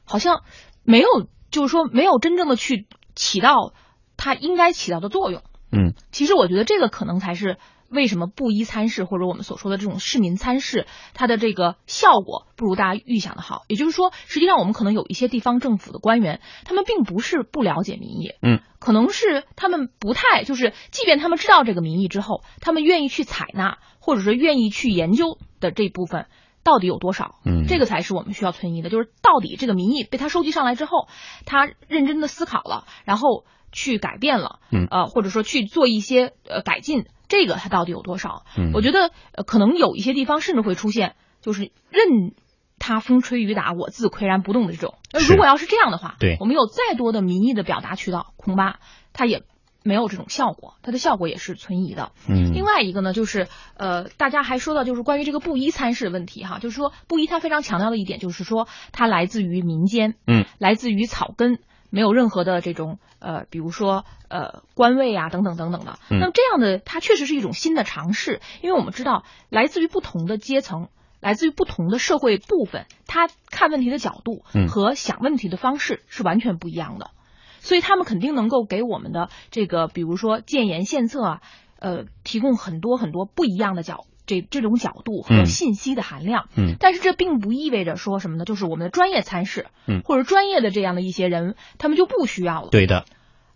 [0.04, 0.42] 好像
[0.84, 1.08] 没有，
[1.50, 3.72] 就是说没有真正的去起到
[4.16, 5.42] 它应该起到的作用？
[5.72, 7.56] 嗯其实我觉得这个可能才是
[7.88, 13.62] 为什么布衣参事或者我们所说的这种市民参事，它的这个效果不如大家预想的好。
[13.68, 26.26] 也就是说，实际上我们可能有一些地方政府的官员，他们并不是不了解民意，嗯，可能是他们不太就是，即便他们知道这个民意之后，他们愿意去采纳，或者是愿意去研究的这部分。
[26.64, 27.37] 到底有多少？
[27.44, 31.07] 嗯这个才是我们需要存疑的，就是到底这个民意被他收集上来之后，
[31.44, 38.44] 他认真的思考了，然后去改变了，嗯呃，或者说去做一些呃改进，这个他到底有多少？
[38.57, 42.35] 嗯我觉得、呃、可能有一些地方甚至会出现，就是任
[42.79, 44.96] 他风吹雨打，我自岿然不动的这种。
[45.12, 48.79] 那如果要是这样的话，对我们有再多的民意的表达渠道，恐怕
[49.12, 49.42] 他也
[49.84, 52.10] 没有这种效果，它的效果也是存疑的。
[52.26, 65.98] 嗯另外一个呢，就是呃，大家还说到就是关于这个布衣参事的问题哈，就是说布衣他非常强调的一点就是说，它来自于民间，嗯，来自于草根，没有任何的这种呃，比如说呃官位啊等等等等的。
[66.10, 70.88] 嗯那么这样的它确实是一种新的尝试，因为我们知道来自于不同的阶层。
[71.20, 77.12] 来自于不同的社会部分，他看问题的角度嗯和想问题的方式是完全不一样的。
[77.64, 81.40] 所以他们肯定能够给我们的这个，比如说建言献策啊，
[81.81, 86.48] 呃，提供很多很多不一样的角这这种角度和嗯信息的含量。
[86.57, 88.44] 嗯但是这并不意味着说什么呢？
[88.44, 92.68] 就是我们的专业参事，嗯或者专业的这样的一些人，他们就不需要了。
[92.70, 93.07] 对的，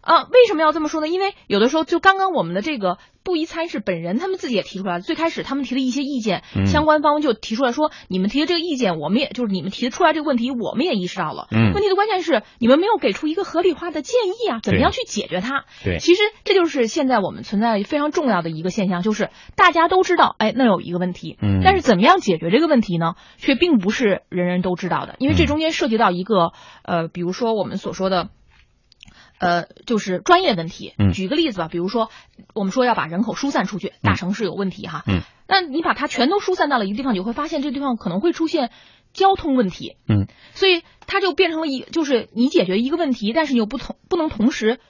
[0.08, 1.08] 啊，为什么要这么说呢？
[1.08, 5.00] 因为有的时候，就刚刚我们的这个布衣参事本人，他们自己也提出来了。
[5.02, 11.48] 最开始他们提的一些意见，嗯相关方就提出来说，你们提的这个意见，我们也就是你们提的出来这个问题，我们也意识到了。
[11.50, 15.66] 嗯问题的关键是你们没有给出一个合理化的建议啊，怎么样去解决它？
[15.84, 23.12] 对其实这就是现在我们存在非常重要的一个现象，就是大家都知道，哎，那有一个问题，嗯但是怎么样解决这个问题呢？
[23.36, 28.30] 却并不是人人都知道的，因为这嗯中间涉及到一个呃，比如说我们所说的。
[29.38, 30.94] 呃，就是专业问题。
[30.98, 32.10] 嗯举个例子吧，比如说
[32.54, 35.04] 我们说要把人口疏散出去，大城市有问题哈。
[35.06, 35.20] 嗯。
[35.46, 38.70] 那你把它全都疏散到了一个地方，你会发现这地方可能会出现
[39.12, 39.96] 交通问题。
[40.08, 40.26] 嗯。
[40.52, 44.80] 所以它就变成了一，就是你解决一个问题，但是你又不同不能同时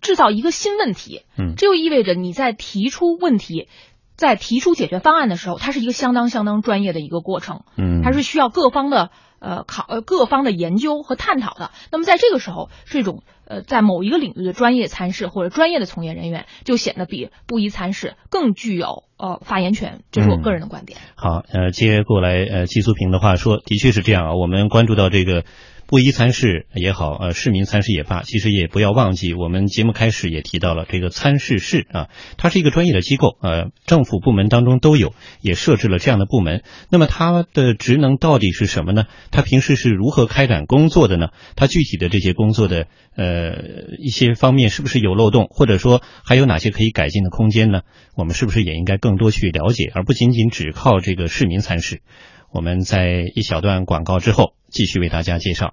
[0.00, 1.22] 制造一个新问题。
[1.38, 3.68] 嗯这就意味着你在提出问题。
[4.16, 11.70] 在提出解决方案的时候，它是一个相当相当专业的一个过程，嗯它是需要各方的呃考呃各方的研究和探讨的。
[11.90, 20.02] 那么在这个时候，这种呃在某一个领域的专业参事或者专业的从业人员，就显得比布衣参事更具有呃发言权。
[20.10, 20.98] 这是我个人的观点。
[21.14, 24.34] 好，呃，接过来，呃，季素平的话说，的确是这样啊。
[24.34, 25.44] 我们关注到这个
[25.88, 36.62] 布衣参事也好，呃，市民参事也罢，其实也不要忘记，我们节目开始也提到了这个参事室啊，它是一个专业的机构，呃，政府部门当中都有，也设置了这样的部门。
[36.90, 39.06] 那么它的职能到底是什么呢？
[39.30, 41.28] 它平时是如何开展工作的呢？
[41.56, 43.54] 它具体的这些工作的呃
[43.98, 47.80] 一些方面是不是有漏洞，或者说还有哪些可以改进的空间呢？
[48.14, 52.02] 我们是不是也应该更多去了解，而不仅仅只靠这个市民参事？
[52.52, 55.72] 我们在一小段广告之后继续为大家介绍。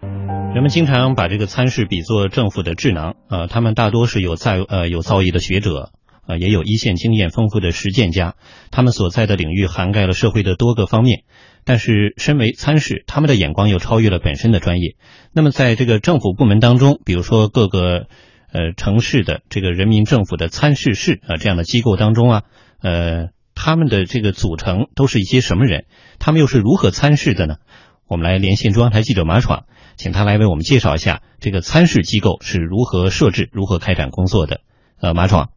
[0.53, 5.91] 人们经常把这个参事比作政府的智囊，呃，他们大多是有在呃有造诣的学者，
[6.27, 8.35] 呃，也有一线经验丰富的实践家，
[8.71, 11.23] 他们所在的领域涵盖了社会的多个方面。
[11.67, 14.95] 但是，身为参事，他们的眼光又超越了本身的专业。
[15.33, 18.07] 那么，在这个政府部门当中，比如说各个
[18.53, 22.43] 呃城市的这个人民政府的参事室啊这样的机构当中啊，
[22.81, 25.86] 呃他们的这个组成都是一些什么人？
[26.20, 27.56] 他们又是如何参事的呢？
[28.08, 29.65] 我们来连线中央台记者马闯，
[29.98, 34.62] 请他来为我们介绍一下这个参事机构是如何设置、如何开展工作的。
[35.02, 35.50] 呃，马闯。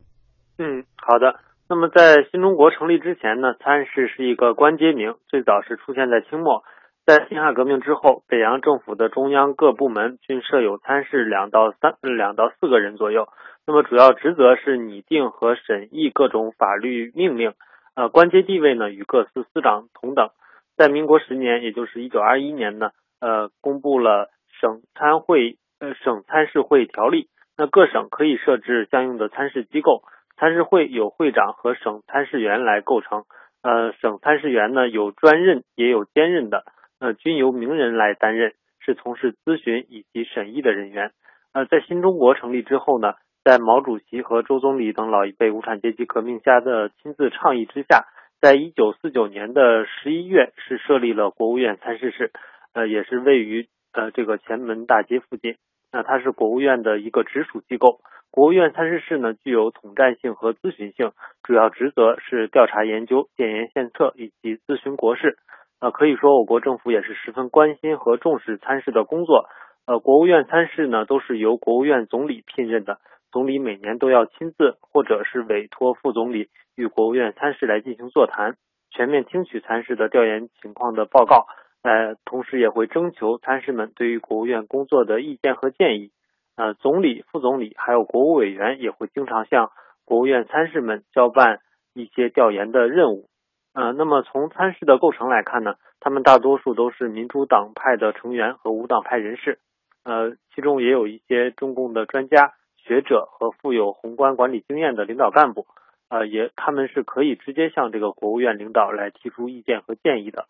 [0.57, 1.37] 嗯，好的。
[1.69, 6.65] 那么在新中国成立之前呢，参事是一个官阶名，最早是出现在清末。
[7.05, 13.29] 在辛亥革命之后，北洋政府的中央各部门均设有参事两到三两到四个人左右。
[13.67, 17.53] 那么主要职责是拟定和审议各种法律命令。
[17.99, 20.31] 呃，官阶地位呢与各司司长同等。
[20.77, 24.31] 在民国十年，也就是一九二一年呢，呃，公布了
[24.61, 27.29] 省参会呃省参事会条例。
[27.57, 30.05] 那各省可以设置相应的参事机构。
[30.37, 33.25] 参事会有会长和省参事员来构成，
[33.63, 36.63] 呃，省参事员呢有专任也有兼任的，
[37.01, 41.11] 呃，均由名人来担任，是从事咨询以及审议的人员。
[41.53, 43.15] 呃，在新中国成立之后呢，
[43.49, 48.05] 在毛主席和周总理等老一辈无产阶级革命家的亲自倡议之下，
[48.43, 52.31] 在一九四九年的十一月是设立了国务院参事室，
[52.75, 55.57] 呃，也是位于呃这个前门大街附近。
[55.91, 58.01] 那它是国务院的一个直属机构。
[58.31, 65.39] 国务院参事室呢，具有统战性和咨询性，主要职责是调查研究、建言献策以及咨询国事。
[65.81, 69.47] 呃，可以说我国政府也是十分关心和重视参事的工作。
[69.87, 72.99] 呃，国务院参事呢，都是由国务院总理聘任的，
[73.31, 78.57] 总理每年都要亲自或者是委托副总理与国务院参事来进行座谈，
[78.91, 81.47] 全面听取参事的调研情况的报告。
[81.83, 86.11] 呃，同时也会征求参事们对于国务院工作的意见和建议。
[86.57, 89.71] 呃，总理、副总理还有国务委员也会经常向
[90.05, 91.61] 国务院参事们交办
[91.95, 93.29] 一些调研的任务。
[93.75, 99.61] 呃，那么从参事的构成来看呢，他们大多数都是民主党派的成员和无党派人士。
[100.03, 102.55] 呃，其中也有一些中共的专家
[102.89, 105.67] 学者和富有宏观管理经验的领导干部。
[106.09, 110.47] 呃，也他们是可以直接向这个国务院领导来提出意见和建议的。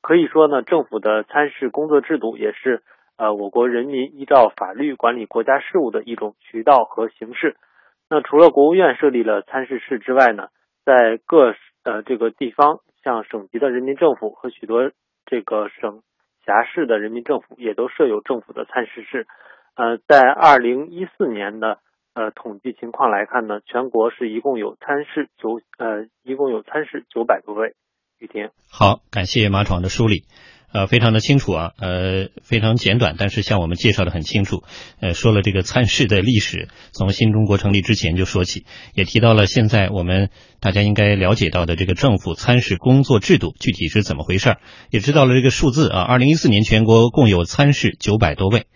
[0.00, 2.82] 可以说呢，政府的参事工作制度也是。
[3.18, 7.56] 呃，我国人民依照法律管理国家事务的一种渠道和形式。
[8.08, 10.48] 那除了国务院设立了参事室之外呢，
[10.84, 14.90] 在各呃这个地方，像省级的人民政府和许多
[15.26, 16.00] 这个省
[16.44, 19.26] 辖市的人民政府也都设有政府的参事室。
[19.74, 21.78] 呃，在二零一四年的
[22.14, 27.74] 呃统计情况来看呢，全国是一共有参事九呃一共有参事九百多位。
[28.18, 30.24] 雨婷，好，感谢马闯的梳理。
[30.72, 34.62] 呃，非常的清楚啊，呃，非常简短，但是向我们介绍的很清楚。
[35.00, 40.30] 呃，说了这个参事的历史，从新中国成立之前就说起，也提到了现在我们
[40.60, 48.66] 大家应该了解到的这个政府参事工作制度具体是怎么回事儿，也知道了这个数字啊，二零一四年全国共有参事九百多位。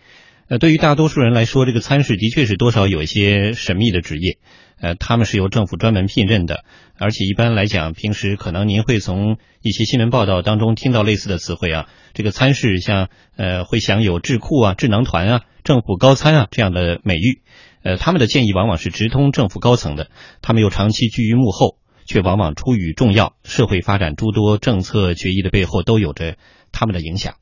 [0.49, 4.37] 呃，对于大多数人来说，这个参事的确是多少有一些神秘的职业。
[4.79, 6.63] 呃，他们是由政府专门聘任的，
[6.97, 11.89] 而且一般来讲，平时可能您会从一些新闻报道当中听到类似的词汇啊。
[12.13, 17.41] 这个参事像呃，会享有智库啊、智囊团啊、政府高参啊这样的美誉。
[17.83, 20.09] 呃，他们的建议往往是直通政府高层的，
[20.41, 26.37] 他们又长期居于幕后，却往往出于重要社会发展诸多政策决议的背后，都有着
[26.71, 27.35] 他们的影响。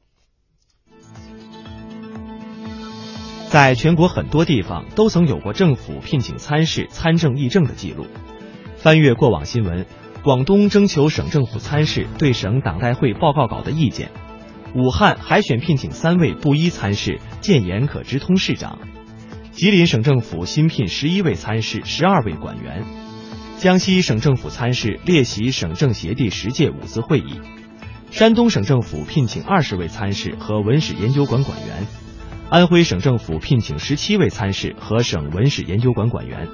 [3.55, 8.05] 在全国很多地方都曾有过政府聘请参事参政议政的记录。
[8.75, 9.85] 翻阅过往新闻，
[10.25, 14.07] 广东征求省政府参事对省党代会报告稿的意见；
[14.75, 18.77] 武汉海选聘请三位布衣参事建言可直通市长；
[19.53, 22.83] 吉林省政府新聘十一位参事、十二位管员；
[23.57, 27.39] 江西省政府参事列席省政协第十届五次会议；
[28.11, 32.04] 山东省政府聘请二十位参事和文史研究馆馆员。
[32.49, 36.47] 安徽省政府聘请十七位参事和省文史研究馆馆员。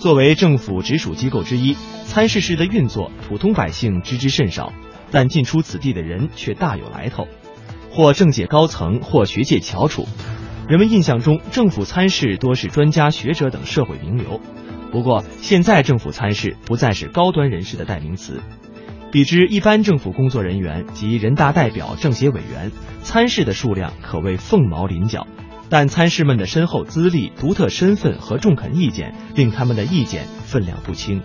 [0.00, 4.72] 作为政府直属机构之一，参事室的运作，普通百姓知之甚少，
[5.12, 7.28] 但进出此地的人却大有来头，
[7.92, 10.08] 或政界高层，或学界翘楚。
[10.68, 14.40] 人们印象中，政府参事多是专家学者等社会名流。
[14.90, 18.42] 不过，现在政府参事不再是高端人士的代名词。
[19.12, 22.72] 比之一般政府工作人员及人大代表、政协委员，
[23.02, 25.26] 参事的数量可谓凤毛麟角，
[25.68, 31.20] 但参事们的深厚资历、独特身份和中肯意见，令他们的意见分量不轻。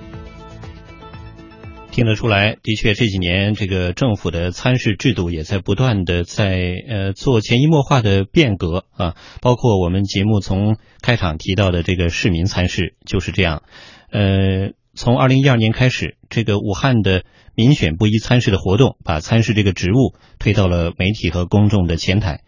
[1.89, 6.59] 听得出来，的确这几年这个政府的参事制度也在不断的在
[6.89, 13.63] 呃做潜移默化的变革啊，包括我们节目从开场提到的这个市民参事就是这样，
[14.11, 14.73] 呃。
[14.97, 17.23] 从二零一二年开始，这个武汉的
[17.53, 22.41] 民选不一参事的活动，把参事这个职务推到了媒体和公众的前台。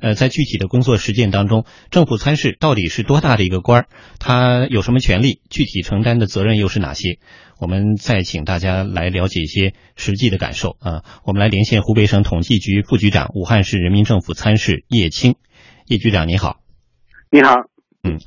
[0.00, 3.88] 呃，在具体的工作实践当中，政府参事到底是多大的一个官儿？
[4.20, 5.40] 他有什么权利？
[5.48, 7.18] 具体承担的责任又是哪些？
[7.58, 11.04] 我们再请大家来了解一些实际的感受啊。
[11.24, 15.36] 我们来连线湖北省统计局副局长、武汉市人民政府参事叶青，
[15.86, 16.60] 叶局长你好。
[17.30, 17.73] 你好。
[18.06, 18.18] 嗯，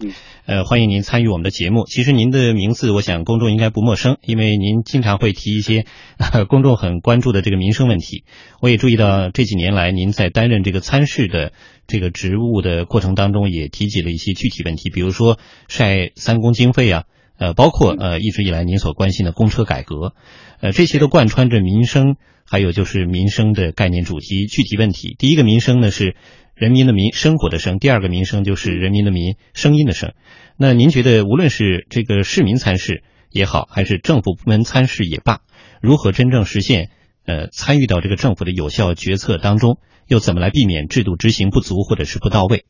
[0.48, 1.86] 呃，欢迎您参与我们的节目。
[1.86, 5.86] 其实您的名字，我想公众应该不陌生，因为您经常会提一些
[6.50, 8.24] 公众很关注的这个民生问题。
[8.60, 11.54] 我也注意到这几年来，您在担任这个参事的
[11.86, 17.04] 这个职务的过程当中，也提及了一些具体问题，比如说晒三公经费啊，
[17.38, 20.16] 呃，包括呃一直以来您所关心的公车改革，
[20.60, 22.16] 呃，这些都贯穿着民生，
[22.46, 25.16] 还有就是民生的概念主题、具体问题。
[25.20, 26.16] 第一个民生呢是。
[26.58, 30.14] 人民的民生活的生，第二个民生就是人民的民声音的声。
[30.58, 35.42] 那您觉得，无论是这个市民参事也好，还是政府部门参事也罢，
[35.84, 36.90] 如何真正实现
[37.28, 39.78] 呃参与到这个政府的有效决策当中，
[40.10, 42.66] 又怎么来避免制度执行不足或者是不到位？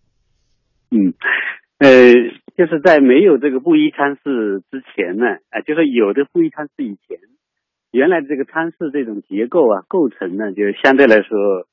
[0.92, 1.16] 嗯，
[1.80, 1.88] 呃，
[2.58, 7.20] 就是在没有这个布衣参事之前呢，啊，就是有的布衣参事以前，
[7.92, 11.70] 原来这个参事这种结构啊构成呢，就相对来说。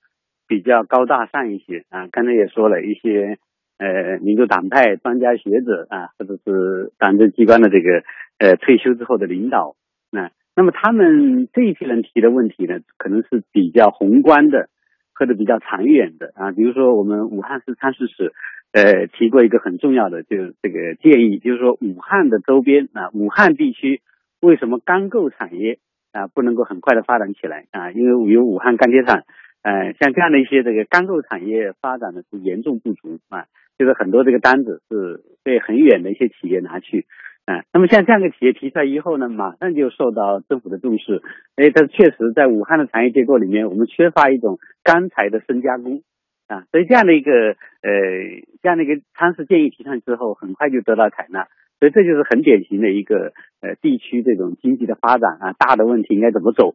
[0.47, 3.39] 比较高大上一些啊，刚才也说了一些
[3.77, 8.05] 呃，民主党派专家学者啊，或者是党政机关的这个
[8.39, 9.75] 呃退休之后的领导
[10.13, 14.69] 啊，那么他们这一批人提的问题呢，可能是比较宏观的
[15.15, 18.33] 或者比较长远的啊，比如说我们武汉市参事室
[18.73, 24.03] 呃提过一个很重要的就是这个建议，就是说武汉的周边啊，武汉地区
[24.41, 25.79] 为什么钢构产业
[26.13, 27.91] 啊不能够很快的发展起来啊？
[27.91, 29.25] 因为有武汉钢铁厂。
[29.65, 33.47] 呃，像这样的一些这个钢构产业发展的是严重不足啊，
[33.79, 37.07] 就是很多这个单子是被很远的一些企业拿去，
[37.47, 41.23] 啊，那么像这样的企业提出来以后呢，马上就受到政府的重视，
[41.57, 46.03] 哎，它确实在武汉的产业结构里面，我们缺乏一种钢材的深加工，
[46.47, 47.91] 啊，所以这样的一个呃
[48.63, 51.49] 这样的一个参事建议提上之后，很快就得到采纳，
[51.81, 56.75] 所以这就是很典型的一个呃地区这种经济的发展啊，大的问题应该怎么走。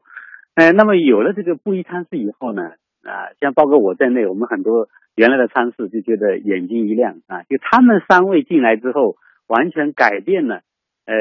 [0.59, 2.71] 哎，那么有了这个布衣参事以后呢，
[3.03, 9.15] 啊，像包括我在内，我们很多原来的参事就觉得眼睛一亮啊，就他们三位进来之后，
[9.47, 10.55] 完全改变了，
[11.05, 11.15] 呃，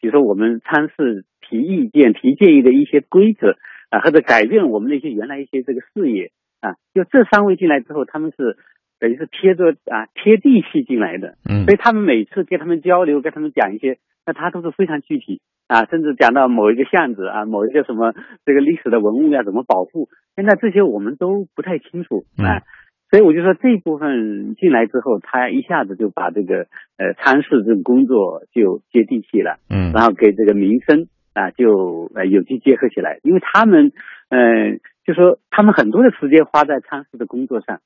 [0.00, 3.54] 比如说我们参事提意见、提建议的一些规则
[3.88, 8.56] 啊，或者改变了我们那些原来一些这个视野啊，就这三位进来之后，他们是
[8.98, 15.40] 等于是贴着啊贴地气进来的，嗯，所以他们每次跟他们交流，跟他们讲一些，那他都是非常具体。
[15.66, 18.14] 啊，甚至讲到某一个巷子啊，某一个什么
[18.44, 22.62] 这个历史的文物要怎么保护，现在这些我们都不太清楚啊，
[23.10, 26.66] 所以我就说这一部分进来之后，他一下子就把这个
[26.98, 33.92] 呃参事这种工作就接地气了，嗯，然后给这个民生啊就呃有机结合起来，因为他们
[34.28, 37.80] 嗯就说他们很多的时间花在参事的工作上。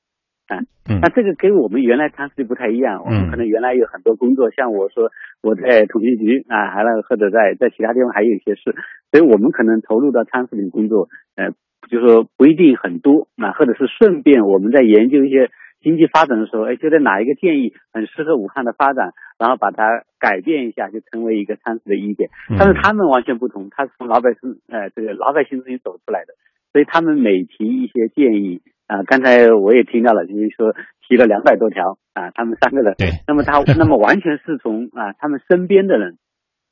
[0.89, 5.11] 嗯，那这个跟我们原来参事不太一样，我们可能原来有很多工作，像我说
[5.43, 8.75] 我在统计局啊，还有或者在在其他地方还有一些事，
[9.13, 11.53] 所以我们可能投入到参事里工作，呃，
[11.89, 22.29] 就说不一定很多啊，或者是顺便我们在研究一些经济发展的时候，哎，觉得哪一个建议很适合武汉的发展，然后把它改变一下，就成为一个参事的意见。
[22.59, 26.35] 但是他们完全不同，他是从老百姓呃这个老百姓中间走出来的，
[26.73, 28.61] 所以他们每提一些建议。
[28.91, 30.75] 啊，刚才我也听到了，就是说
[31.07, 36.19] 提了两百多条啊，他们三个人，对，那么他 那么完全是从啊他们身边的人，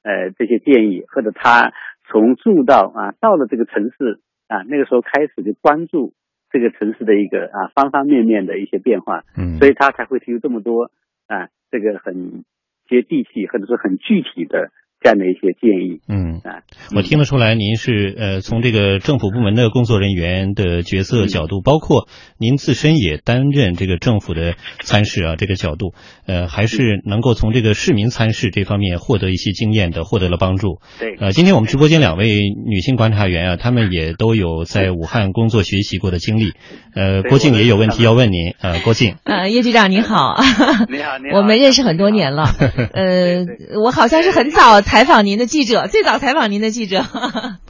[0.02, 1.72] 呃这些建议，或者他
[2.10, 6.12] 从住到啊到了这个城市啊那个时候开始就关注
[6.50, 10.90] 这个城市的一个啊方方面面的一些变化，嗯，所以他才会提出这么多
[11.28, 12.42] 啊这个很
[12.88, 14.72] 接地气或者是很具体的。
[15.00, 16.40] 这样的一些建议，嗯。
[16.44, 16.62] 啊，
[16.94, 25.94] 我听得出来，您是呃从这个政府部门的工作人员的角色角度，包括您自身也担任这个政府的参事啊，这个角度，
[26.26, 30.80] 呃，还是能够从这个市民参事这方面获得一些经验的，获得了帮助。
[30.98, 36.52] 对，呃，今天我们直播间两位女性观察员啊，她们也都有在武汉工作学习过的经历。
[36.94, 40.36] 呃，郭靖也有问题要问您，呃，郭靖，呃，叶局长您好，
[40.88, 42.44] 你好，你好， 我们认识很多年了，
[42.94, 43.44] 呃，
[43.82, 44.80] 我好像是很早。
[44.98, 46.98] 采访您的记者，最早采访您的记者，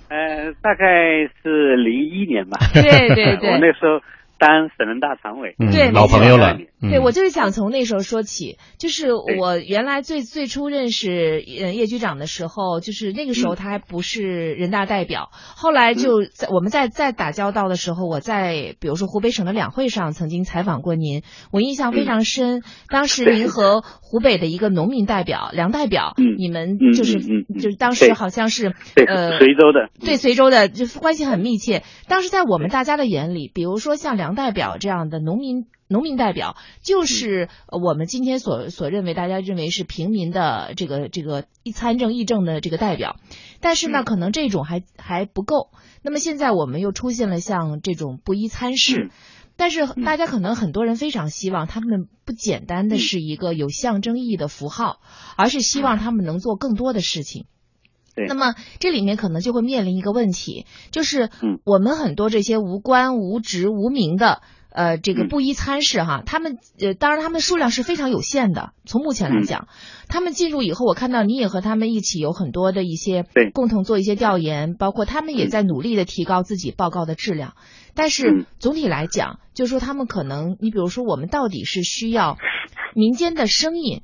[0.08, 2.56] 呃，大概是零一年吧。
[2.72, 2.82] 对
[3.14, 4.00] 对对， 我那时候。
[4.38, 6.56] 当省人大常委，对，老朋友了。
[6.80, 22.62] 对，我就是想从那时候说起，就是我原来最最初认识呃叶局长的时候，就是那个时候他还不是人大代表，后来就在我们在在打交道的时候，我在比如说湖北省的两会上曾经采访过您，我印象非常深。
[22.88, 27.18] 当时您和湖北的一个农民代表梁代表，你们就是
[27.60, 31.82] 就是当时好像是呃随州的，对随州的，就关系很密切。
[32.06, 34.27] 当时在我们大家的眼里，比如说像梁。
[34.28, 43.16] 粮代表这样的农民农民代表，就是我们今天所所认为大家认为是平民的这个这个一参政议政的这个代表，
[43.60, 45.70] 但是呢，可能这种还还不够。
[46.02, 49.10] 那么现在我们又出现了像这种不一参事。
[49.56, 55.00] 但是大家可能很多人非常希望他们不简单的是一个有象征意义的符号，
[55.36, 57.46] 而是希望他们能做更多的事情。
[58.26, 61.30] 那么这里面可能就会面临一个问题，就是
[61.64, 64.40] 我们很多这些无官无职无名的。
[64.70, 68.74] 呃，这个布衣参事哈，他们呃，当然他们数量是非常有限的。
[68.84, 69.66] 从目前来讲，
[70.08, 77.54] 他们进入以后，我看到你也和他们一起有很多的一些共同做一些调研，包括他们也在努力的提高自己报告的质量。
[77.94, 82.36] 但是总体来讲，就是说他们可能，你比如说，我们到底是需要
[82.94, 84.02] 民间的声音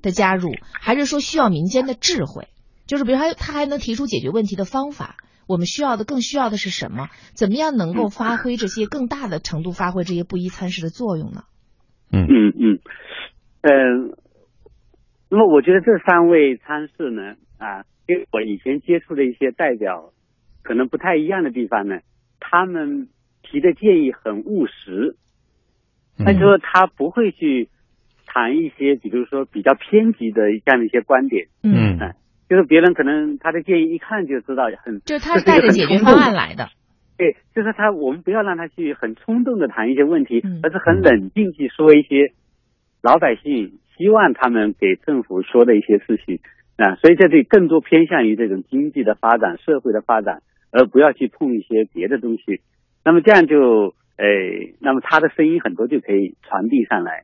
[0.00, 2.48] 的加入，还是说需要民间的智慧？
[2.86, 5.16] 就是比如他他还能提出解决问题的方法。
[5.46, 7.10] 我们需要的更需要的是什么？
[7.34, 11.44] 怎么样能够发挥这些更大的程度，发挥这些不一参事的作用呢？
[12.10, 12.80] 嗯嗯嗯，
[13.60, 13.70] 呃，
[15.28, 20.14] 那么我觉得这三位参事呢，啊，跟我以前接触的一些代表
[20.62, 21.98] 可能不太一样的地方呢，
[22.40, 23.10] 他们
[23.42, 25.18] 提的建议很务实，
[26.16, 27.68] 那就说他不会去
[28.24, 32.14] 谈一些，比如说比较偏激的这样的一些观点，嗯。
[32.48, 36.68] 就是别人可能他的建议一看就知道很，就是他带着解决方案来的。
[37.16, 42.32] 对，就是他，我们不要让他去很冲动的谈一些问题，而是很冷静去说一些
[43.02, 46.40] 老百姓希望他们给政府说的一些事情
[46.76, 46.96] 啊。
[46.96, 50.42] 所以这里更多偏向于这种经济的发展、社会的发展，
[50.72, 52.60] 而不要去碰一些别的东西。
[53.04, 54.26] 那么这样就，哎，
[54.80, 57.22] 那么他的声音很多就可以传递上来。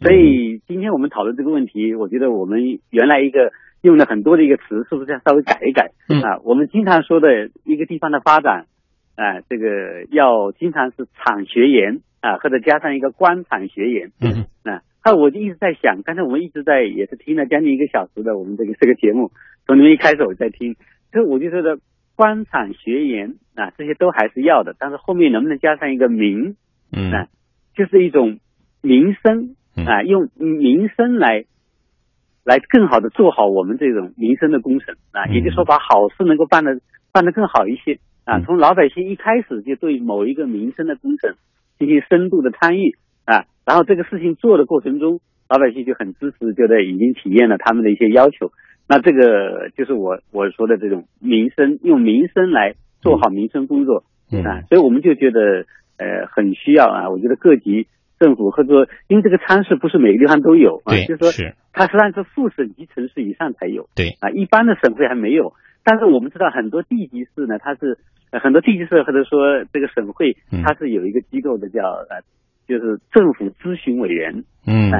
[0.00, 3.52] 所以今天我们讨论这个问题，我觉得我们原来一个。
[3.80, 5.92] 用了很多的一个词，是不是要稍微改一改？
[6.08, 8.66] 嗯啊，我们经常说的一个地方的发展，
[9.14, 14.10] 啊，这个要经常是产学研啊，或者加上一个官产学研。
[14.20, 19.30] 嗯啊，那我就一直在想，刚才我们一直在也是听了将近一个小时的我们这个这个节目，
[19.64, 20.74] 从你们一开始我在听，
[21.12, 21.78] 所以我就觉得
[22.16, 26.56] 官产学研啊，这些都还是要的，但是后面能不能加上一个民？
[26.90, 27.28] 嗯啊，
[27.76, 28.40] 就是一种
[28.82, 29.54] 民生
[29.86, 31.44] 啊，用民生来。
[32.48, 36.80] 来更好的做好我们这种民生的工程啊，也就是说把好事能够办得
[37.12, 38.40] 办得更好一些啊。
[38.40, 41.34] 从老百姓一开始就对某一个民生的工程
[41.78, 42.96] 进行深度的参与
[43.26, 48.50] 啊，然后这个事情做的过程中，老百姓就很支持，觉得已经体验了他们的一些要求。
[48.88, 54.04] 那这个就是我我说的这种民生，用民生来做好民生工作
[54.42, 54.62] 啊。
[54.70, 55.66] 所以我们就觉得
[55.98, 57.10] 呃很需要啊。
[57.10, 57.86] 我觉得各级。
[58.18, 61.30] 政府或者因为这个参事不是每个地方都有啊，就是说
[61.72, 65.52] 它实际上是副省级城市以上才有，对啊，一般的省会还没有。
[65.84, 67.96] 但是我们知道很多地级市呢，它是
[68.30, 72.20] 很多地级市或者说这个省会，它是有一个机构的叫呃，
[72.66, 74.90] 就是政府咨询委员，嗯，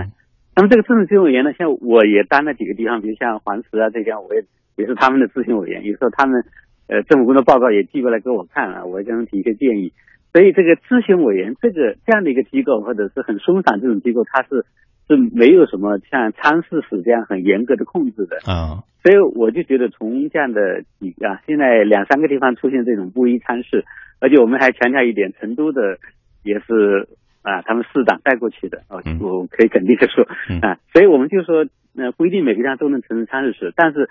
[0.54, 4.44] 那么这个政府咨询委员呢，像我也当了几个地方，比如像黄石啊这些，我也
[4.76, 6.42] 也是他们的咨询委员，有时候他们
[6.86, 9.92] 呃政府工作报告也寄过来给我看啊，我给他们提一些建议。
[10.32, 14.66] 所以这个咨询委员这个这样的一个机构，或者是很松散这种机构，它是
[15.08, 18.84] 是没有什么像参事室这样很严格的控制的啊。
[19.02, 23.84] 所以我就觉得从这样的几啊，现在两三个地方出现这种不一参事，
[24.20, 25.98] 而且我们还强调一点，成都的
[26.42, 27.08] 也是
[27.42, 30.24] 啊，他们市长带过去的啊，我可以肯定的说
[30.60, 30.78] 啊。
[30.92, 31.64] 所以我们就说，
[31.96, 34.10] 呃，不一定每个地方都能成为参事室，但是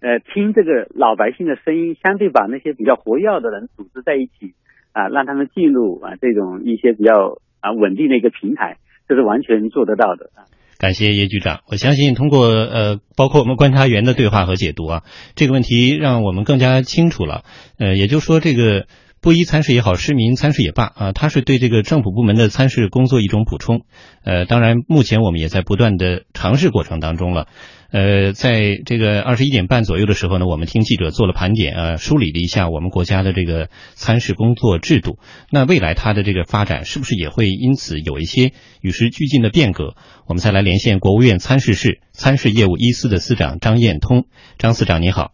[0.00, 4.54] 呃，听这个老百姓的声音，相对把那些比较活跃的人组织在一起。
[4.96, 10.48] 啊，让他们进入啊这种一些比较啊稳定的一个平台，这是完全做得到的啊。
[10.78, 15.02] 感谢叶局长，我相信通过呃包括我们观察员的对话和解读啊，
[15.34, 17.42] 这个问题让我们更加清楚了。
[17.78, 18.86] 呃，也就是说这个。
[19.22, 23.80] 不一参事也好，市民参事也罢啊，它是对这个政府部门的参事工作一种补充。
[24.22, 27.48] 呃，当然，目前我们也在不断的尝试过程当中了。
[27.90, 35.18] 呃，在这个二十一点半左右的时候呢，我们听记者做了盘点啊，梳理了一下我们国家的这个参事工作制度。
[35.50, 39.94] 那未来它的这个发展是不是也会因此有一些与时俱进的变革？
[40.26, 44.26] 我们再来连线国务院参事室参事业务一司的司长张彦通，
[44.58, 45.32] 张司长你好。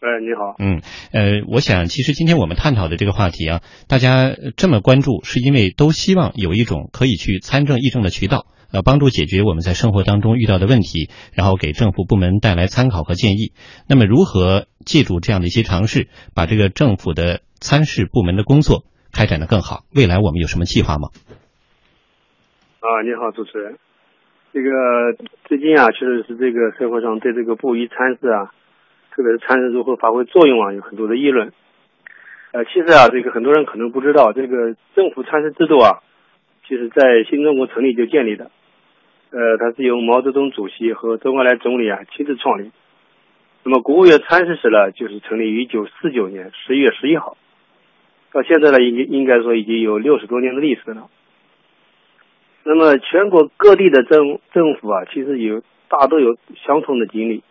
[0.00, 0.56] 哎，你好。
[0.58, 0.80] 嗯，
[1.12, 13.52] 呃，我想其实今天我们探讨的这个话题啊，大家这么关注，是因为都希望有一种可以去参政议政的渠道，呃，帮助解决我们在生活当中遇到的问题，然后给政府部门带来参考和建议。
[13.88, 19.84] 那么，如何借助这样的一些尝试，把这个政府的参事部门的工作开展的更好？
[19.94, 21.08] 未来我们有什么计划吗？
[22.80, 23.76] 啊，你好，主持人。
[24.52, 24.70] 这个
[25.46, 28.50] 最近啊，确实是这个社会上对这个布衣参事啊。
[29.10, 31.52] 特别是参事如何发挥作用啊，有很多的议论。
[32.52, 35.98] 呃，其实啊，这个很多人可能不知道，这个政府参事制度啊，
[36.66, 38.50] 其实在新中国成立就建立的。
[39.30, 42.70] 呃，它是由毛泽东主席和周恩来总理啊亲自创立。
[43.64, 47.36] 那么国务院参事室呢，就是成立于一九四九年十一月十一号，
[48.32, 51.08] 到现在呢，应应该说已经有六十多年的历史了。
[52.64, 57.42] 那么全国各地的政政府啊，其实有大都有相同的经历。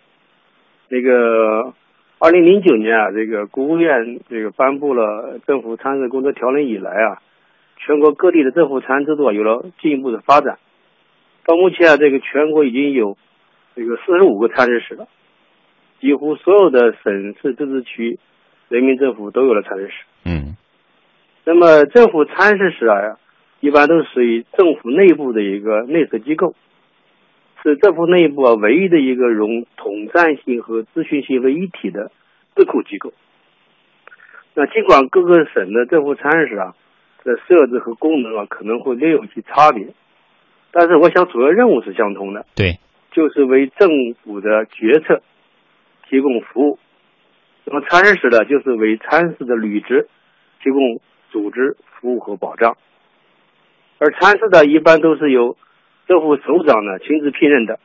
[0.90, 1.74] 那个。
[2.22, 7.22] 二零零九年啊，这个国务院这个颁布了政府参事工作条例以来啊，
[7.78, 10.60] 全国各地的政府参事制度有了进一步的发展。
[11.46, 13.18] 到目前啊，这个全国已经有
[13.76, 15.08] 这个四十五个参事室了，
[16.00, 18.20] 几乎所有的省市自治区
[18.68, 19.94] 人民政府都有了参事室。
[20.26, 20.56] 嗯。
[21.46, 23.18] 那么政府参事室啊，
[23.60, 26.56] 一般都是属于政府内部的一个内设机构。
[27.62, 32.10] 是政府内部啊唯一的一个融统战性和咨询性为一体的
[32.56, 33.12] 智库机构。
[34.54, 36.74] 那尽管各个省的政府参事室啊
[37.26, 39.88] 的设置和功能啊可能会略有些差别，
[40.72, 42.46] 但是我想主要任务是相通的。
[42.56, 42.80] 对，
[43.12, 43.90] 就是为政
[44.24, 45.22] 府的决策
[46.08, 46.80] 提供服务。
[47.66, 50.08] 那么参事室呢，就是为参事的履职
[50.64, 51.00] 提供
[51.32, 52.78] 组织服务和保障。
[54.00, 55.58] 而参事呢一般都是由
[56.08, 57.80] 政府首长呢亲自聘任的，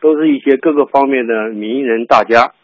[0.00, 2.54] 都是一些各个方面的名人大家，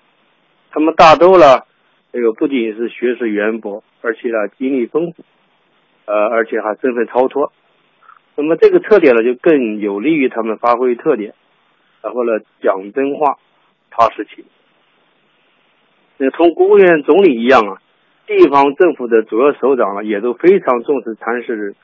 [0.71, 1.65] 他们大多呢，
[2.13, 5.25] 这个不仅是学识渊博，而且呢经历丰富，
[6.07, 7.53] 呃，而且还身份超脱。
[8.43, 11.35] 那么这个特点呢，就更有利于他们发挥特点，
[12.03, 13.37] 然后呢讲真话、
[13.91, 14.45] 踏实情。
[16.17, 17.83] 那同国务院总理一样啊，
[18.27, 21.75] 地方政府的主要首长呢，也都非常重视参事。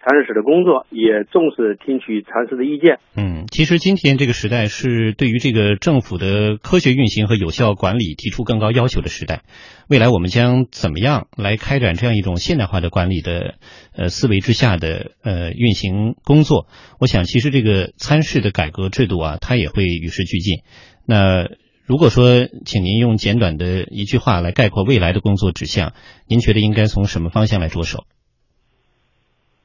[0.00, 2.98] 参事室的工作也重视听取参事的意见。
[3.16, 9.42] 嗯，其实今天这个时代是对于这个政府的科学运行和有效管理提出更高要求的时代。
[9.88, 13.54] 未来我们将怎么样来开展这样一种现代化的管理的
[13.96, 16.66] 呃思维之下的呃运行工作？
[17.00, 20.62] 我想，其实这个参事的改革制度啊，它也会与时俱进。
[21.06, 21.48] 那
[21.86, 25.94] 如果说，请您用简短的一句话来概括未来的工作指向，
[26.28, 28.04] 您觉得应该从什么方向来着手？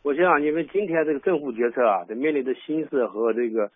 [0.03, 3.71] 我想，因为今天这个政府决策啊，这面临的形势和这个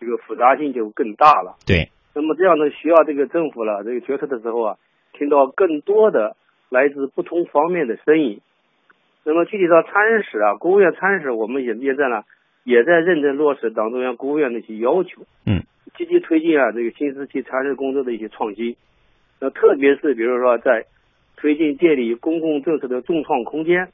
[0.00, 1.54] 这个复杂性就更大了。
[1.64, 1.88] 对。
[2.14, 4.76] 那么这样呢需要这个政府了，这个决策的时候啊，
[5.12, 6.36] 听到更多的
[6.68, 8.40] 来自不同方面的声音。
[9.22, 12.24] 那么具体到参事室啊，国务院参事室，我们也也在呢，
[12.64, 15.22] 也在认真落实党中央、国务院的一些要求。
[15.46, 15.62] 嗯。
[15.96, 18.74] 积极推进啊，这个新时期参事工作的一些创新。
[19.40, 20.86] 那特别是比如说在
[21.36, 23.90] 推进建立公共政策的重创空间。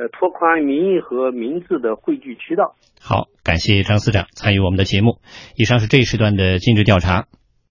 [0.00, 2.74] 呃，拓宽民意和民智的汇聚渠道。
[3.02, 5.18] 好，感谢张司长参与我们的节目。
[5.56, 7.26] 以上是这一时段的尽职调查。